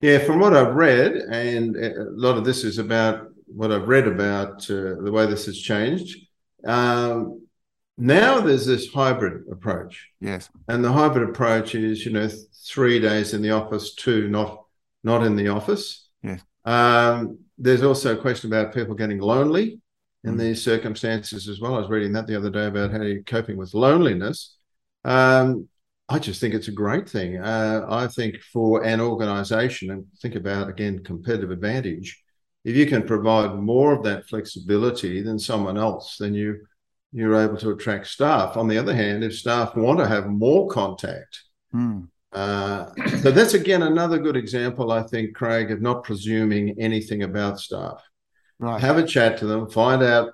Yeah, 0.02 0.20
from 0.20 0.40
what 0.40 0.56
I've 0.56 0.76
read, 0.76 1.14
and 1.14 1.76
a 1.76 2.06
lot 2.12 2.38
of 2.38 2.46
this 2.46 2.64
is 2.64 2.78
about 2.78 3.30
what 3.48 3.72
I've 3.72 3.88
read 3.88 4.06
about 4.06 4.70
uh, 4.70 5.02
the 5.02 5.12
way 5.12 5.26
this 5.26 5.48
has 5.48 5.58
changed. 5.58 6.16
Um, 6.64 7.47
now 7.98 8.40
there's 8.40 8.66
this 8.66 8.92
hybrid 8.94 9.46
approach. 9.52 10.08
Yes. 10.22 10.50
And 10.68 10.84
the 10.84 10.92
hybrid 10.92 11.30
approach 11.30 11.74
is, 11.74 12.06
you 12.06 12.12
know, 12.12 12.30
three 12.68 13.00
days 13.00 13.34
in 13.34 13.42
the 13.42 13.52
office, 13.52 13.96
two 13.96 14.28
not 14.30 14.64
not 15.04 15.24
in 15.24 15.36
the 15.36 15.48
office. 15.48 16.08
Yes. 16.22 16.42
Um, 16.66 17.40
there's 17.58 17.84
also 17.84 18.16
a 18.16 18.22
question 18.22 18.52
about 18.52 18.74
people 18.74 18.94
getting 18.94 19.20
lonely 19.20 19.80
in 20.24 20.36
mm. 20.36 20.40
these 20.40 20.62
circumstances 20.62 21.48
as 21.48 21.60
well. 21.60 21.76
I 21.76 21.80
was 21.80 21.90
reading 21.90 22.14
that 22.14 22.28
the 22.28 22.36
other 22.36 22.50
day 22.50 22.66
about 22.66 22.92
how 22.92 23.02
you're 23.02 23.24
coping 23.24 23.58
with 23.58 23.74
loneliness. 23.74 24.58
Um, 25.06 25.68
I 26.10 26.20
just 26.20 26.40
think 26.40 26.54
it's 26.54 26.68
a 26.68 26.74
great 26.74 27.10
thing. 27.10 27.38
Uh, 27.38 27.86
I 27.90 28.08
think 28.08 28.38
for 28.54 28.84
an 28.84 29.02
organization, 29.02 29.92
and 29.92 30.06
think 30.22 30.36
about 30.36 30.70
again 30.70 31.04
competitive 31.04 31.52
advantage, 31.52 32.22
if 32.64 32.76
you 32.76 32.86
can 32.86 33.04
provide 33.04 33.56
more 33.56 33.94
of 33.94 34.04
that 34.04 34.28
flexibility 34.28 35.22
than 35.22 35.40
someone 35.40 35.78
else, 35.78 36.18
then 36.18 36.34
you 36.34 36.66
you're 37.18 37.42
able 37.42 37.58
to 37.58 37.72
attract 37.72 38.08
staff. 38.08 38.58
On 38.58 38.68
the 38.68 38.78
other 38.78 38.94
hand, 38.94 39.24
if 39.24 39.36
staff 39.36 39.76
want 39.76 39.98
to 40.00 40.08
have 40.08 40.28
more 40.28 40.70
contact, 40.70 41.42
mm. 41.74 42.08
uh, 42.32 42.86
so 43.22 43.32
that's 43.32 43.56
again 43.56 43.82
another 43.82 44.20
good 44.20 44.38
example, 44.38 44.92
I 44.92 45.02
think, 45.02 45.36
Craig, 45.36 45.72
of 45.72 45.82
not 45.82 46.04
presuming 46.04 46.80
anything 46.80 47.24
about 47.24 47.60
staff. 47.60 48.04
Right. 48.60 48.80
Have 48.80 48.98
a 48.98 49.06
chat 49.06 49.38
to 49.40 49.48
them, 49.48 49.70
find 49.70 50.04
out 50.04 50.34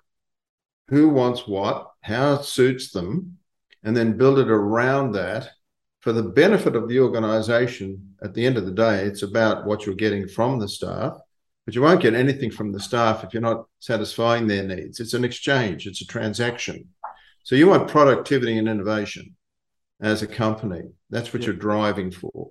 who 0.90 1.10
wants 1.10 1.48
what, 1.48 1.92
how 2.02 2.34
it 2.34 2.44
suits 2.44 2.92
them, 2.92 3.38
and 3.84 3.96
then 3.96 4.18
build 4.18 4.40
it 4.40 4.50
around 4.50 5.14
that 5.14 5.50
for 6.02 6.12
the 6.12 6.24
benefit 6.24 6.76
of 6.76 6.90
the 6.90 7.00
organization. 7.00 8.16
At 8.22 8.34
the 8.34 8.46
end 8.46 8.58
of 8.58 8.66
the 8.66 8.72
day, 8.72 9.06
it's 9.06 9.24
about 9.24 9.66
what 9.66 9.86
you're 9.86 9.96
getting 9.96 10.28
from 10.28 10.60
the 10.60 10.68
staff 10.68 11.18
but 11.66 11.76
you 11.76 11.82
won't 11.82 12.02
get 12.02 12.14
anything 12.14 12.52
from 12.52 12.72
the 12.72 12.80
staff 12.80 13.24
if 13.24 13.34
you're 13.34 13.42
not 13.42 13.66
satisfying 13.80 14.48
their 14.48 14.64
needs. 14.64 15.00
It's 15.00 15.14
an 15.14 15.24
exchange, 15.24 15.88
it's 15.88 16.02
a 16.02 16.08
transaction. 16.08 16.90
So 17.44 17.56
you 17.56 17.68
want 17.68 17.90
productivity 17.90 18.58
and 18.58 18.68
innovation. 18.68 19.36
as 20.02 20.22
a 20.22 20.28
company. 20.28 20.82
That's 21.10 21.34
what 21.34 21.42
yeah. 21.42 21.48
you're 21.48 21.56
driving 21.56 22.12
for. 22.12 22.50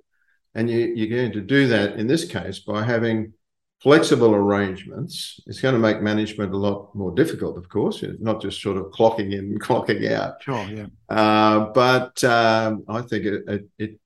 And 0.54 0.68
you, 0.70 0.92
you're 0.94 1.18
going 1.18 1.32
to 1.32 1.40
do 1.40 1.68
that 1.68 1.98
in 1.98 2.06
this 2.06 2.24
case 2.24 2.58
by 2.60 2.82
having 2.82 3.34
flexible 3.82 4.34
arrangements. 4.34 5.40
It's 5.46 5.60
going 5.60 5.74
to 5.74 5.80
make 5.80 6.00
management 6.00 6.52
a 6.54 6.56
lot 6.56 6.94
more 6.94 7.12
difficult, 7.12 7.58
of 7.58 7.68
course, 7.68 8.04
not 8.20 8.40
just 8.40 8.62
sort 8.62 8.76
of 8.76 8.86
clocking 8.86 9.32
in 9.32 9.40
and 9.40 9.62
clocking 9.68 10.10
out. 10.10 10.42
Sure, 10.42 10.64
yeah. 10.64 10.86
Uh, 11.08 11.70
but 11.74 12.22
um, 12.24 12.84
I 12.88 13.02
think 13.02 13.24
it, 13.24 13.66
it, 13.78 14.00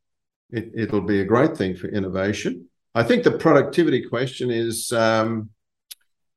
it, 0.50 0.72
it'll 0.74 1.02
be 1.02 1.20
a 1.20 1.24
great 1.24 1.56
thing 1.56 1.76
for 1.76 1.88
innovation. 1.88 2.68
I 2.96 3.02
think 3.02 3.24
the 3.24 3.32
productivity 3.32 4.00
question 4.08 4.50
is 4.50 4.90
um, 4.90 5.50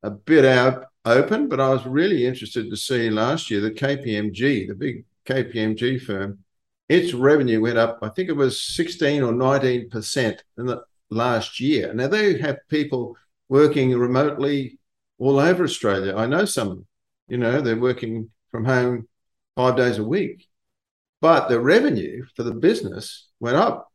a 0.02 0.10
bit 0.10 0.44
out 0.44 0.84
open, 1.06 1.48
but 1.48 1.58
I 1.58 1.70
was 1.70 1.86
really 1.86 2.26
interested 2.26 2.68
to 2.68 2.76
see 2.76 3.08
last 3.08 3.50
year 3.50 3.62
that 3.62 3.76
KPMG, 3.76 4.68
the 4.68 4.74
big 4.74 5.06
KPMG 5.24 6.02
firm, 6.02 6.40
its 6.86 7.14
revenue 7.14 7.62
went 7.62 7.78
up, 7.78 8.00
I 8.02 8.10
think 8.10 8.28
it 8.28 8.36
was 8.36 8.60
16 8.60 9.22
or 9.22 9.32
19% 9.32 10.38
in 10.58 10.66
the 10.66 10.84
last 11.08 11.60
year. 11.60 11.94
Now 11.94 12.08
they 12.08 12.36
have 12.40 12.58
people 12.68 13.16
working 13.48 13.96
remotely 13.96 14.78
all 15.18 15.38
over 15.38 15.64
Australia. 15.64 16.14
I 16.14 16.26
know 16.26 16.44
some, 16.44 16.84
you 17.26 17.38
know, 17.38 17.62
they're 17.62 17.80
working 17.80 18.28
from 18.50 18.66
home 18.66 19.08
five 19.56 19.76
days 19.76 19.96
a 19.96 20.04
week, 20.04 20.46
but 21.22 21.48
the 21.48 21.58
revenue 21.58 22.26
for 22.36 22.42
the 22.42 22.52
business 22.52 23.28
went 23.40 23.56
up. 23.56 23.89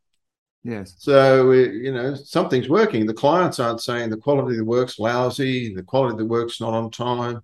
Yes. 0.66 0.96
So, 0.98 1.52
you 1.52 1.92
know, 1.92 2.16
something's 2.16 2.68
working. 2.68 3.06
The 3.06 3.14
clients 3.14 3.60
aren't 3.60 3.80
saying 3.80 4.10
the 4.10 4.16
quality 4.16 4.54
of 4.54 4.58
the 4.58 4.64
work's 4.64 4.98
lousy, 4.98 5.72
the 5.72 5.84
quality 5.84 6.14
of 6.14 6.18
the 6.18 6.26
work's 6.26 6.60
not 6.60 6.74
on 6.74 6.90
time. 6.90 7.40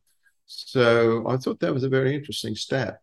So 0.47 1.25
I 1.29 1.37
thought 1.37 1.61
that 1.61 1.73
was 1.73 1.85
a 1.85 1.89
very 1.89 2.17
interesting 2.17 2.57
stat. 2.57 2.99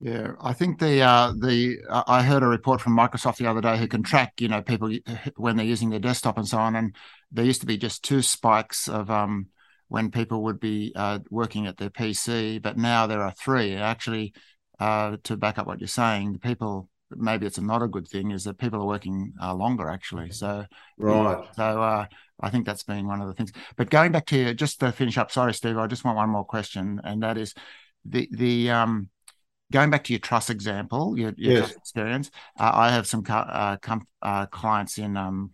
Yeah, 0.00 0.32
I 0.40 0.52
think 0.52 0.80
the 0.80 1.00
uh, 1.00 1.32
the 1.38 1.78
I 1.88 2.24
heard 2.24 2.42
a 2.42 2.48
report 2.48 2.80
from 2.80 2.96
Microsoft 2.96 3.36
the 3.36 3.46
other 3.46 3.60
day 3.60 3.78
who 3.78 3.86
can 3.86 4.02
track 4.02 4.32
you 4.40 4.48
know 4.48 4.60
people 4.60 4.92
when 5.36 5.56
they're 5.56 5.64
using 5.64 5.90
their 5.90 6.00
desktop 6.00 6.36
and 6.36 6.46
so 6.46 6.58
on, 6.58 6.74
and 6.74 6.96
there 7.30 7.44
used 7.44 7.60
to 7.60 7.66
be 7.66 7.78
just 7.78 8.02
two 8.02 8.20
spikes 8.20 8.88
of 8.88 9.10
um, 9.10 9.46
when 9.86 10.10
people 10.10 10.42
would 10.42 10.58
be 10.58 10.92
uh, 10.96 11.20
working 11.30 11.68
at 11.68 11.76
their 11.76 11.88
PC, 11.88 12.60
but 12.60 12.76
now 12.76 13.06
there 13.06 13.22
are 13.22 13.32
three. 13.32 13.76
Actually, 13.76 14.34
uh, 14.80 15.18
to 15.22 15.36
back 15.36 15.56
up 15.56 15.68
what 15.68 15.80
you're 15.80 15.86
saying, 15.86 16.32
the 16.32 16.40
people 16.40 16.90
maybe 17.16 17.46
it's 17.46 17.58
not 17.58 17.82
a 17.82 17.88
good 17.88 18.08
thing 18.08 18.30
is 18.30 18.44
that 18.44 18.58
people 18.58 18.80
are 18.80 18.86
working 18.86 19.32
uh, 19.40 19.54
longer 19.54 19.88
actually. 19.88 20.30
So 20.30 20.64
right. 20.98 21.44
So 21.56 21.82
uh, 21.82 22.06
I 22.40 22.50
think 22.50 22.66
that's 22.66 22.82
been 22.82 23.06
one 23.06 23.20
of 23.20 23.28
the 23.28 23.34
things. 23.34 23.52
But 23.76 23.90
going 23.90 24.12
back 24.12 24.26
to 24.26 24.36
you, 24.36 24.54
just 24.54 24.80
to 24.80 24.92
finish 24.92 25.18
up, 25.18 25.30
sorry, 25.30 25.54
Steve, 25.54 25.78
I 25.78 25.86
just 25.86 26.04
want 26.04 26.16
one 26.16 26.30
more 26.30 26.44
question, 26.44 27.00
and 27.04 27.22
that 27.22 27.38
is 27.38 27.54
the 28.04 28.28
the 28.32 28.70
um 28.70 29.08
going 29.72 29.90
back 29.90 30.04
to 30.04 30.12
your 30.12 30.20
truss 30.20 30.50
example, 30.50 31.18
your, 31.18 31.32
your 31.36 31.54
yes. 31.54 31.72
experience, 31.72 32.30
uh, 32.60 32.70
I 32.72 32.90
have 32.90 33.06
some 33.06 33.24
uh, 33.28 33.76
com- 33.78 34.06
uh, 34.22 34.46
clients 34.46 34.98
in 34.98 35.16
um, 35.16 35.50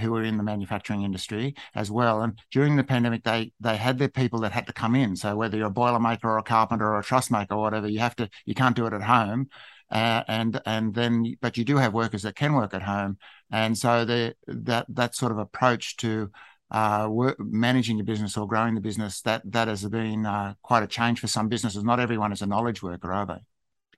who 0.00 0.14
are 0.16 0.22
in 0.22 0.36
the 0.36 0.42
manufacturing 0.42 1.02
industry 1.02 1.54
as 1.74 1.90
well. 1.90 2.22
And 2.22 2.38
during 2.50 2.76
the 2.76 2.84
pandemic, 2.84 3.24
they 3.24 3.52
they 3.60 3.76
had 3.76 3.98
their 3.98 4.08
people 4.08 4.40
that 4.40 4.52
had 4.52 4.66
to 4.66 4.72
come 4.72 4.94
in. 4.94 5.16
So 5.16 5.36
whether 5.36 5.56
you're 5.56 5.66
a 5.66 5.70
boiler 5.70 6.00
maker 6.00 6.30
or 6.30 6.38
a 6.38 6.42
carpenter 6.42 6.86
or 6.86 6.98
a 6.98 7.04
truss 7.04 7.30
maker 7.30 7.54
or 7.54 7.60
whatever, 7.60 7.88
you 7.88 8.00
have 8.00 8.16
to 8.16 8.28
you 8.46 8.54
can't 8.54 8.76
do 8.76 8.86
it 8.86 8.92
at 8.92 9.02
home. 9.02 9.48
Uh, 9.92 10.24
and 10.26 10.60
and 10.64 10.94
then 10.94 11.36
but 11.42 11.58
you 11.58 11.64
do 11.64 11.76
have 11.76 11.92
workers 11.92 12.22
that 12.22 12.34
can 12.34 12.54
work 12.54 12.72
at 12.72 12.82
home. 12.82 13.18
And 13.50 13.76
so 13.76 14.04
the 14.06 14.34
that 14.46 14.86
that 14.88 15.14
sort 15.14 15.32
of 15.32 15.38
approach 15.38 15.96
to 15.98 16.30
uh, 16.70 17.06
work, 17.10 17.36
managing 17.38 17.98
the 17.98 18.02
business 18.02 18.36
or 18.38 18.48
growing 18.48 18.74
the 18.74 18.80
business, 18.80 19.20
that 19.22 19.42
that 19.52 19.68
has 19.68 19.86
been 19.86 20.24
uh, 20.24 20.54
quite 20.62 20.82
a 20.82 20.86
change 20.86 21.20
for 21.20 21.26
some 21.26 21.48
businesses. 21.48 21.84
Not 21.84 22.00
everyone 22.00 22.32
is 22.32 22.40
a 22.40 22.46
knowledge 22.46 22.82
worker, 22.82 23.12
are 23.12 23.26
they? 23.26 23.44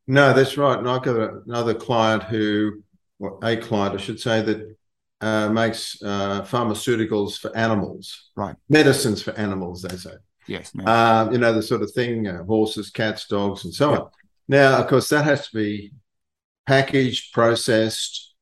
No, 0.09 0.33
that's 0.33 0.59
right. 0.59 0.79
And 0.79 0.89
I've 0.89 1.03
got 1.03 1.45
another 1.47 1.75
client 1.75 2.25
who, 2.25 2.83
well, 3.21 3.39
a 3.43 3.57
client, 3.57 3.95
I 3.95 3.99
should 3.99 4.21
say, 4.21 4.43
that 4.43 4.77
uh, 5.21 5.49
makes 5.49 6.03
uh, 6.03 6.43
pharmaceuticals 6.43 7.39
for 7.39 7.57
animals, 7.57 8.31
right? 8.35 8.57
Medicines 8.69 9.23
for 9.23 9.31
animals, 9.33 9.83
they 9.83 9.97
say. 9.97 10.15
Yes. 10.47 10.73
Um, 10.85 11.33
you 11.33 11.39
know 11.39 11.53
the 11.53 11.63
sort 11.63 11.83
of 11.83 11.93
thing: 11.93 12.27
uh, 12.27 12.43
horses, 12.45 12.91
cats, 12.91 13.29
dogs, 13.29 13.65
and 13.65 13.73
so 13.73 13.93
on. 13.95 14.11
Now, 14.49 14.79
of 14.79 14.89
course, 14.89 15.09
that 15.09 15.25
has 15.25 15.49
to 15.49 15.57
be 15.57 15.93
packaged, 16.67 17.33
processed, 17.33 18.35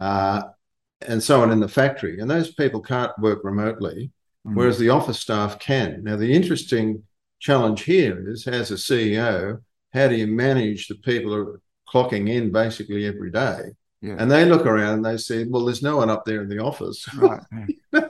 uh, 0.00 0.42
and 1.06 1.22
so 1.22 1.42
on 1.42 1.50
in 1.50 1.60
the 1.60 1.68
factory. 1.68 2.20
And 2.20 2.30
those 2.30 2.52
people 2.54 2.80
can't 2.80 3.16
work 3.18 3.40
remotely, 3.44 4.10
mm. 4.46 4.54
whereas 4.54 4.78
the 4.78 4.90
office 4.90 5.20
staff 5.20 5.58
can. 5.58 6.02
Now, 6.04 6.16
the 6.16 6.32
interesting 6.32 7.02
challenge 7.38 7.82
here 7.82 8.28
is, 8.28 8.46
as 8.46 8.70
a 8.70 8.74
CEO, 8.74 9.60
how 9.92 10.08
do 10.08 10.16
you 10.16 10.26
manage 10.26 10.88
the 10.88 10.96
people 10.96 11.32
who 11.32 11.40
are 11.40 11.60
clocking 11.88 12.28
in 12.28 12.52
basically 12.52 13.06
every 13.06 13.30
day? 13.30 13.70
Yeah. 14.00 14.16
And 14.18 14.30
they 14.30 14.44
look 14.44 14.66
around 14.66 14.94
and 14.94 15.04
they 15.04 15.16
say, 15.16 15.44
well, 15.44 15.64
there's 15.64 15.82
no 15.82 15.96
one 15.96 16.10
up 16.10 16.24
there 16.24 16.42
in 16.42 16.48
the 16.48 16.58
office. 16.58 17.06
Right. 17.14 17.40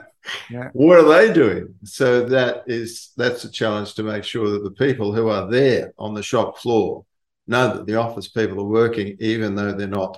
Yeah. 0.51 0.69
what 0.73 0.99
are 0.99 1.07
they 1.07 1.33
doing? 1.33 1.73
So 1.85 2.23
that 2.25 2.63
is 2.67 3.13
that's 3.17 3.45
a 3.45 3.51
challenge 3.51 3.95
to 3.95 4.03
make 4.03 4.23
sure 4.23 4.51
that 4.51 4.63
the 4.63 4.71
people 4.71 5.11
who 5.11 5.29
are 5.29 5.49
there 5.49 5.93
on 5.97 6.13
the 6.13 6.21
shop 6.21 6.59
floor 6.59 7.05
know 7.49 7.75
that 7.75 7.85
the 7.85 7.95
office 7.95 8.27
people 8.27 8.59
are 8.59 8.63
working, 8.63 9.17
even 9.19 9.55
though 9.55 9.73
they're 9.73 9.87
not, 9.87 10.17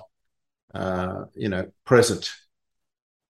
uh, 0.74 1.24
you 1.34 1.48
know, 1.48 1.70
present 1.84 2.30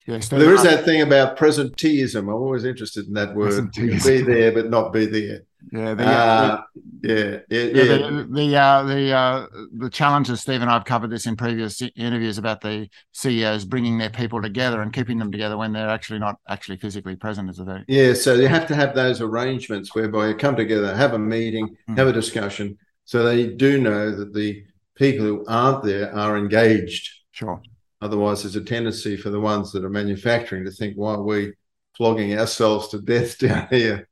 Yes, 0.08 0.30
there 0.30 0.54
is 0.54 0.62
that 0.62 0.86
thing 0.86 1.02
about 1.02 1.36
presenteeism. 1.36 2.20
I'm 2.20 2.30
always 2.30 2.64
interested 2.64 3.08
in 3.08 3.14
that 3.14 3.34
word. 3.34 3.72
Be 3.72 4.22
there 4.22 4.52
but 4.52 4.70
not 4.70 4.94
be 4.94 5.08
there. 5.08 5.42
Yeah, 5.72 5.96
the, 5.96 6.06
uh, 6.06 6.62
yeah, 7.02 7.16
yeah, 7.16 7.40
yeah, 7.50 7.64
yeah. 7.64 7.84
The 7.98 8.28
the 8.30 8.56
uh, 8.56 8.84
the, 8.84 9.12
uh, 9.12 9.48
the 9.80 9.90
challenges, 9.90 10.42
Steve 10.42 10.62
and 10.62 10.70
I've 10.70 10.86
covered 10.86 11.10
this 11.10 11.26
in 11.26 11.36
previous 11.36 11.82
interviews 11.96 12.38
about 12.38 12.62
the 12.62 12.88
CEOs 13.14 13.66
bringing 13.66 13.98
their 13.98 14.12
people 14.12 14.44
together 14.44 14.84
and 14.84 14.94
keeping 14.94 15.18
them 15.18 15.32
together 15.32 15.58
when 15.58 15.74
they're 15.74 15.90
actually 15.90 16.20
not 16.20 16.36
actually 16.48 16.78
physically 16.78 17.16
present. 17.16 17.50
Is 17.50 17.58
a 17.58 17.64
very 17.64 17.84
yeah. 17.88 18.14
So 18.14 18.36
you 18.36 18.48
have 18.48 18.68
to 18.68 18.76
have 18.76 18.94
those 18.94 19.22
arrangements 19.22 19.96
whereby 19.96 20.28
you 20.28 20.36
come 20.36 20.56
together, 20.56 20.96
have 20.96 21.14
a 21.14 21.20
meeting, 21.20 21.70
mm-hmm. 21.70 21.96
have 21.96 22.08
a 22.08 22.14
discussion, 22.14 22.78
so 23.06 23.24
they 23.24 23.48
do 23.48 23.80
know 23.80 24.12
that 24.12 24.34
the 24.34 24.66
people 24.96 25.26
who 25.26 25.46
aren't 25.48 25.84
there 25.84 26.14
are 26.16 26.38
engaged. 26.38 27.10
Sure. 27.32 27.62
Otherwise, 28.02 28.44
there's 28.44 28.56
a 28.56 28.64
tendency 28.64 29.16
for 29.16 29.30
the 29.30 29.40
ones 29.40 29.72
that 29.72 29.86
are 29.86 29.90
manufacturing 29.90 30.66
to 30.66 30.72
think, 30.72 30.96
why 30.96 31.14
are 31.14 31.24
we 31.24 31.54
flogging 31.96 32.38
ourselves 32.38 32.90
to 32.90 33.00
death 33.00 33.38
down 33.40 33.68
here? 33.70 34.08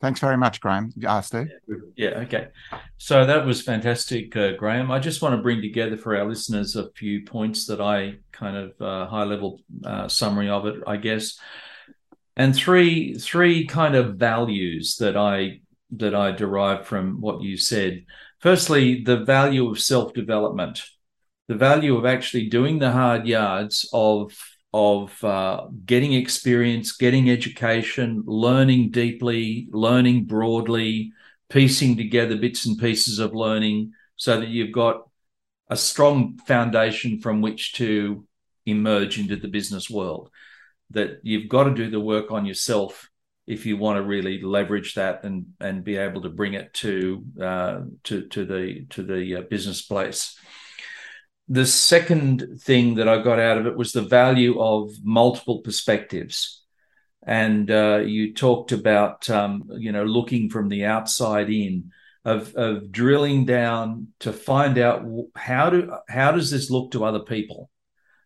Thanks 0.00 0.20
very 0.20 0.36
much, 0.36 0.60
Graham. 0.60 0.92
Uh, 1.04 1.20
Steve? 1.20 1.50
Yeah, 1.96 2.20
okay. 2.20 2.48
So 2.98 3.26
that 3.26 3.44
was 3.44 3.62
fantastic, 3.62 4.36
uh, 4.36 4.52
Graham. 4.52 4.92
I 4.92 5.00
just 5.00 5.20
want 5.22 5.34
to 5.34 5.42
bring 5.42 5.60
together 5.60 5.96
for 5.96 6.16
our 6.16 6.24
listeners 6.24 6.76
a 6.76 6.90
few 6.92 7.24
points 7.24 7.66
that 7.66 7.80
I 7.80 8.18
kind 8.30 8.56
of 8.56 8.80
uh, 8.80 9.08
high 9.08 9.24
level 9.24 9.60
uh, 9.84 10.06
summary 10.06 10.50
of 10.50 10.66
it, 10.66 10.84
I 10.86 10.98
guess, 10.98 11.40
and 12.36 12.54
three 12.54 13.14
three 13.14 13.66
kind 13.66 13.96
of 13.96 14.14
values 14.14 14.96
that 15.00 15.16
I 15.16 15.62
that 15.92 16.14
I 16.14 16.32
derive 16.32 16.86
from 16.86 17.20
what 17.20 17.42
you 17.42 17.56
said. 17.56 18.04
Firstly, 18.40 19.02
the 19.02 19.24
value 19.24 19.68
of 19.70 19.80
self 19.80 20.12
development 20.12 20.82
the 21.48 21.54
value 21.54 21.96
of 21.96 22.04
actually 22.04 22.48
doing 22.48 22.78
the 22.78 22.92
hard 22.92 23.26
yards 23.26 23.88
of 23.92 24.32
of 24.74 25.24
uh, 25.24 25.66
getting 25.86 26.12
experience, 26.12 26.92
getting 26.92 27.30
education, 27.30 28.22
learning 28.26 28.90
deeply, 28.90 29.66
learning 29.70 30.26
broadly, 30.26 31.10
piecing 31.48 31.96
together 31.96 32.36
bits 32.36 32.66
and 32.66 32.78
pieces 32.78 33.18
of 33.18 33.34
learning 33.34 33.92
so 34.16 34.38
that 34.38 34.50
you've 34.50 34.72
got 34.72 35.08
a 35.70 35.76
strong 35.76 36.36
foundation 36.46 37.18
from 37.18 37.40
which 37.40 37.72
to 37.72 38.26
emerge 38.66 39.18
into 39.18 39.36
the 39.36 39.48
business 39.48 39.88
world. 39.88 40.30
That 40.90 41.20
you've 41.22 41.48
got 41.48 41.64
to 41.64 41.74
do 41.74 41.90
the 41.90 41.98
work 41.98 42.30
on 42.30 42.44
yourself 42.44 43.08
if 43.48 43.66
you 43.66 43.76
want 43.76 43.96
to 43.96 44.02
really 44.02 44.40
leverage 44.42 44.94
that 44.94 45.24
and 45.24 45.46
and 45.60 45.82
be 45.82 45.96
able 45.96 46.22
to 46.22 46.28
bring 46.28 46.54
it 46.54 46.72
to 46.74 47.24
uh, 47.40 47.80
to 48.04 48.26
to 48.28 48.44
the 48.44 48.86
to 48.90 49.02
the 49.02 49.36
uh, 49.36 49.40
business 49.42 49.82
place 49.82 50.38
the 51.48 51.66
second 51.66 52.60
thing 52.60 52.96
that 52.96 53.08
I 53.08 53.22
got 53.22 53.38
out 53.38 53.58
of 53.58 53.66
it 53.66 53.76
was 53.76 53.92
the 53.92 54.02
value 54.02 54.60
of 54.60 54.92
multiple 55.02 55.60
perspectives. 55.60 56.62
And 57.26 57.70
uh, 57.70 58.02
you 58.04 58.34
talked 58.34 58.72
about, 58.72 59.28
um, 59.30 59.64
you 59.78 59.92
know, 59.92 60.04
looking 60.04 60.50
from 60.50 60.68
the 60.68 60.84
outside 60.84 61.50
in, 61.50 61.90
of, 62.24 62.54
of 62.54 62.92
drilling 62.92 63.46
down 63.46 64.08
to 64.20 64.32
find 64.32 64.76
out 64.78 65.06
how 65.34 65.70
do 65.70 65.90
how 66.08 66.32
does 66.32 66.50
this 66.50 66.70
look 66.70 66.90
to 66.92 67.04
other 67.04 67.20
people? 67.20 67.70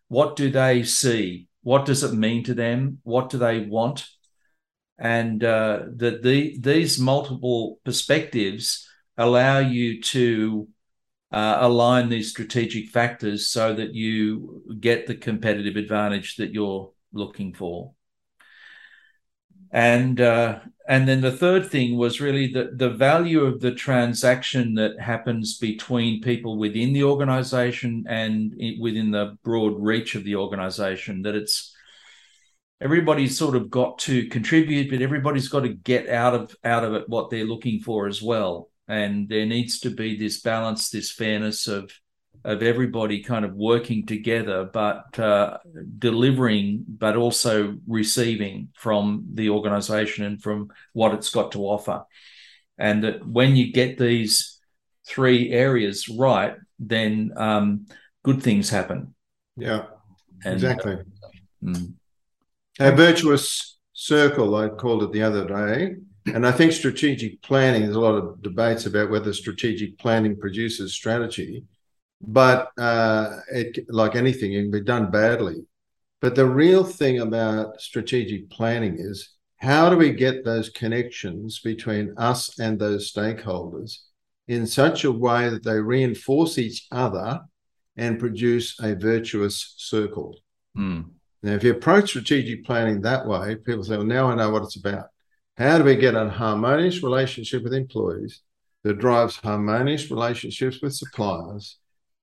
What 0.09 0.35
do 0.35 0.51
they 0.51 0.83
see? 0.83 1.47
What 1.61 1.85
does 1.85 2.03
it 2.03 2.13
mean 2.13 2.43
to 2.45 2.53
them? 2.53 2.99
What 3.03 3.29
do 3.29 3.37
they 3.37 3.61
want? 3.61 4.05
And 5.03 5.43
uh, 5.43 5.81
that 5.97 6.23
the, 6.23 6.57
these 6.59 6.97
multiple 6.99 7.79
perspectives 7.85 8.87
allow 9.17 9.59
you 9.59 10.01
to 10.01 10.69
uh, 11.31 11.57
align 11.59 12.09
these 12.09 12.31
strategic 12.31 12.89
factors 12.89 13.49
so 13.49 13.75
that 13.75 13.93
you 13.93 14.63
get 14.79 15.07
the 15.07 15.15
competitive 15.15 15.75
advantage 15.75 16.37
that 16.37 16.53
you're 16.53 16.91
looking 17.11 17.53
for. 17.53 17.93
and 19.71 20.21
uh, 20.21 20.59
and 20.87 21.07
then 21.07 21.21
the 21.21 21.31
third 21.31 21.69
thing 21.69 21.97
was 21.97 22.21
really 22.21 22.51
the 22.53 22.71
the 22.75 22.89
value 22.91 23.41
of 23.41 23.59
the 23.59 23.73
transaction 23.73 24.75
that 24.75 24.99
happens 24.99 25.57
between 25.57 26.21
people 26.21 26.57
within 26.57 26.93
the 26.93 27.03
organization 27.03 28.05
and 28.07 28.53
within 28.79 29.11
the 29.11 29.37
broad 29.43 29.73
reach 29.81 30.15
of 30.15 30.23
the 30.23 30.35
organization 30.35 31.23
that 31.23 31.35
it's 31.35 31.72
everybody's 32.83 33.37
sort 33.37 33.55
of 33.55 33.69
got 33.69 33.97
to 33.97 34.27
contribute 34.27 34.89
but 34.89 35.01
everybody's 35.01 35.47
got 35.47 35.61
to 35.61 35.69
get 35.69 36.09
out 36.09 36.33
of 36.33 36.55
out 36.63 36.83
of 36.83 36.93
it 36.93 37.09
what 37.09 37.29
they're 37.29 37.45
looking 37.45 37.79
for 37.79 38.07
as 38.07 38.21
well 38.21 38.69
and 38.87 39.29
there 39.29 39.45
needs 39.45 39.79
to 39.79 39.89
be 39.89 40.17
this 40.17 40.41
balance 40.41 40.89
this 40.89 41.11
fairness 41.11 41.67
of 41.67 41.91
of 42.45 42.61
everybody 42.61 43.23
kind 43.23 43.45
of 43.45 43.53
working 43.53 44.05
together, 44.05 44.65
but 44.65 45.17
uh, 45.17 45.57
delivering, 45.97 46.83
but 46.87 47.15
also 47.15 47.77
receiving 47.87 48.69
from 48.75 49.25
the 49.33 49.49
organization 49.49 50.25
and 50.25 50.41
from 50.41 50.69
what 50.91 51.13
it's 51.13 51.29
got 51.29 51.53
to 51.53 51.61
offer. 51.61 52.03
And 52.77 53.03
that 53.03 53.25
when 53.25 53.55
you 53.55 53.71
get 53.71 53.97
these 53.97 54.59
three 55.07 55.51
areas 55.51 56.09
right, 56.09 56.55
then 56.79 57.31
um, 57.37 57.85
good 58.23 58.43
things 58.43 58.69
happen. 58.69 59.15
Yeah, 59.55 59.85
and, 60.43 60.55
exactly. 60.55 60.93
Uh, 60.93 61.03
mm. 61.63 61.93
A 62.79 62.91
virtuous 62.91 63.77
circle, 63.93 64.55
I 64.55 64.69
called 64.69 65.03
it 65.03 65.11
the 65.11 65.23
other 65.23 65.47
day. 65.47 65.95
And 66.25 66.47
I 66.47 66.53
think 66.53 66.71
strategic 66.71 67.41
planning, 67.41 67.81
there's 67.81 67.97
a 67.97 67.99
lot 67.99 68.15
of 68.15 68.41
debates 68.41 68.85
about 68.85 69.09
whether 69.09 69.33
strategic 69.33 69.97
planning 69.97 70.39
produces 70.39 70.93
strategy 70.93 71.65
but 72.25 72.71
uh, 72.77 73.39
it, 73.51 73.85
like 73.89 74.15
anything, 74.15 74.53
it 74.53 74.61
can 74.61 74.71
be 74.71 74.81
done 74.81 75.11
badly. 75.11 75.65
But 76.21 76.35
the 76.35 76.45
real 76.45 76.83
thing 76.83 77.19
about 77.19 77.81
strategic 77.81 78.49
planning 78.49 78.95
is 78.97 79.29
how 79.57 79.89
do 79.89 79.97
we 79.97 80.11
get 80.11 80.45
those 80.45 80.69
connections 80.69 81.59
between 81.59 82.13
us 82.17 82.57
and 82.59 82.79
those 82.79 83.11
stakeholders 83.11 83.97
in 84.47 84.65
such 84.65 85.03
a 85.03 85.11
way 85.11 85.49
that 85.49 85.63
they 85.63 85.79
reinforce 85.79 86.57
each 86.57 86.87
other 86.91 87.41
and 87.97 88.19
produce 88.19 88.79
a 88.81 88.95
virtuous 88.95 89.75
circle? 89.77 90.37
Mm. 90.77 91.09
Now, 91.43 91.51
if 91.51 91.63
you 91.63 91.71
approach 91.71 92.09
strategic 92.09 92.65
planning 92.65 93.01
that 93.01 93.27
way, 93.27 93.55
people 93.55 93.83
say, 93.83 93.97
well, 93.97 94.05
now 94.05 94.31
I 94.31 94.35
know 94.35 94.49
what 94.49 94.63
it's 94.63 94.77
about. 94.77 95.07
How 95.57 95.77
do 95.77 95.83
we 95.83 95.97
get 95.97 96.15
a 96.15 96.29
harmonious 96.29 97.03
relationship 97.03 97.63
with 97.63 97.73
employees 97.73 98.41
that 98.83 98.99
drives 98.99 99.35
harmonious 99.35 100.09
relationships 100.09 100.81
with 100.81 100.95
suppliers? 100.95 101.77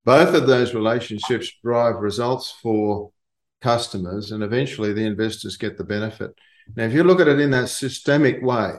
Both 0.07 0.35
of 0.35 0.47
those 0.47 0.75
relationships 0.75 1.53
drive 1.63 1.97
results 1.97 2.51
for 2.63 3.13
customers, 3.61 4.33
and 4.33 4.43
eventually 4.43 4.95
the 4.95 5.05
investors 5.05 5.59
get 5.59 5.77
the 5.77 5.85
benefit. 5.85 6.35
Now, 6.75 6.85
if 6.85 6.95
you 6.95 7.05
look 7.05 7.21
at 7.21 7.29
it 7.29 7.41
in 7.41 7.51
that 7.51 7.69
systemic 7.69 8.43
way, 8.43 8.73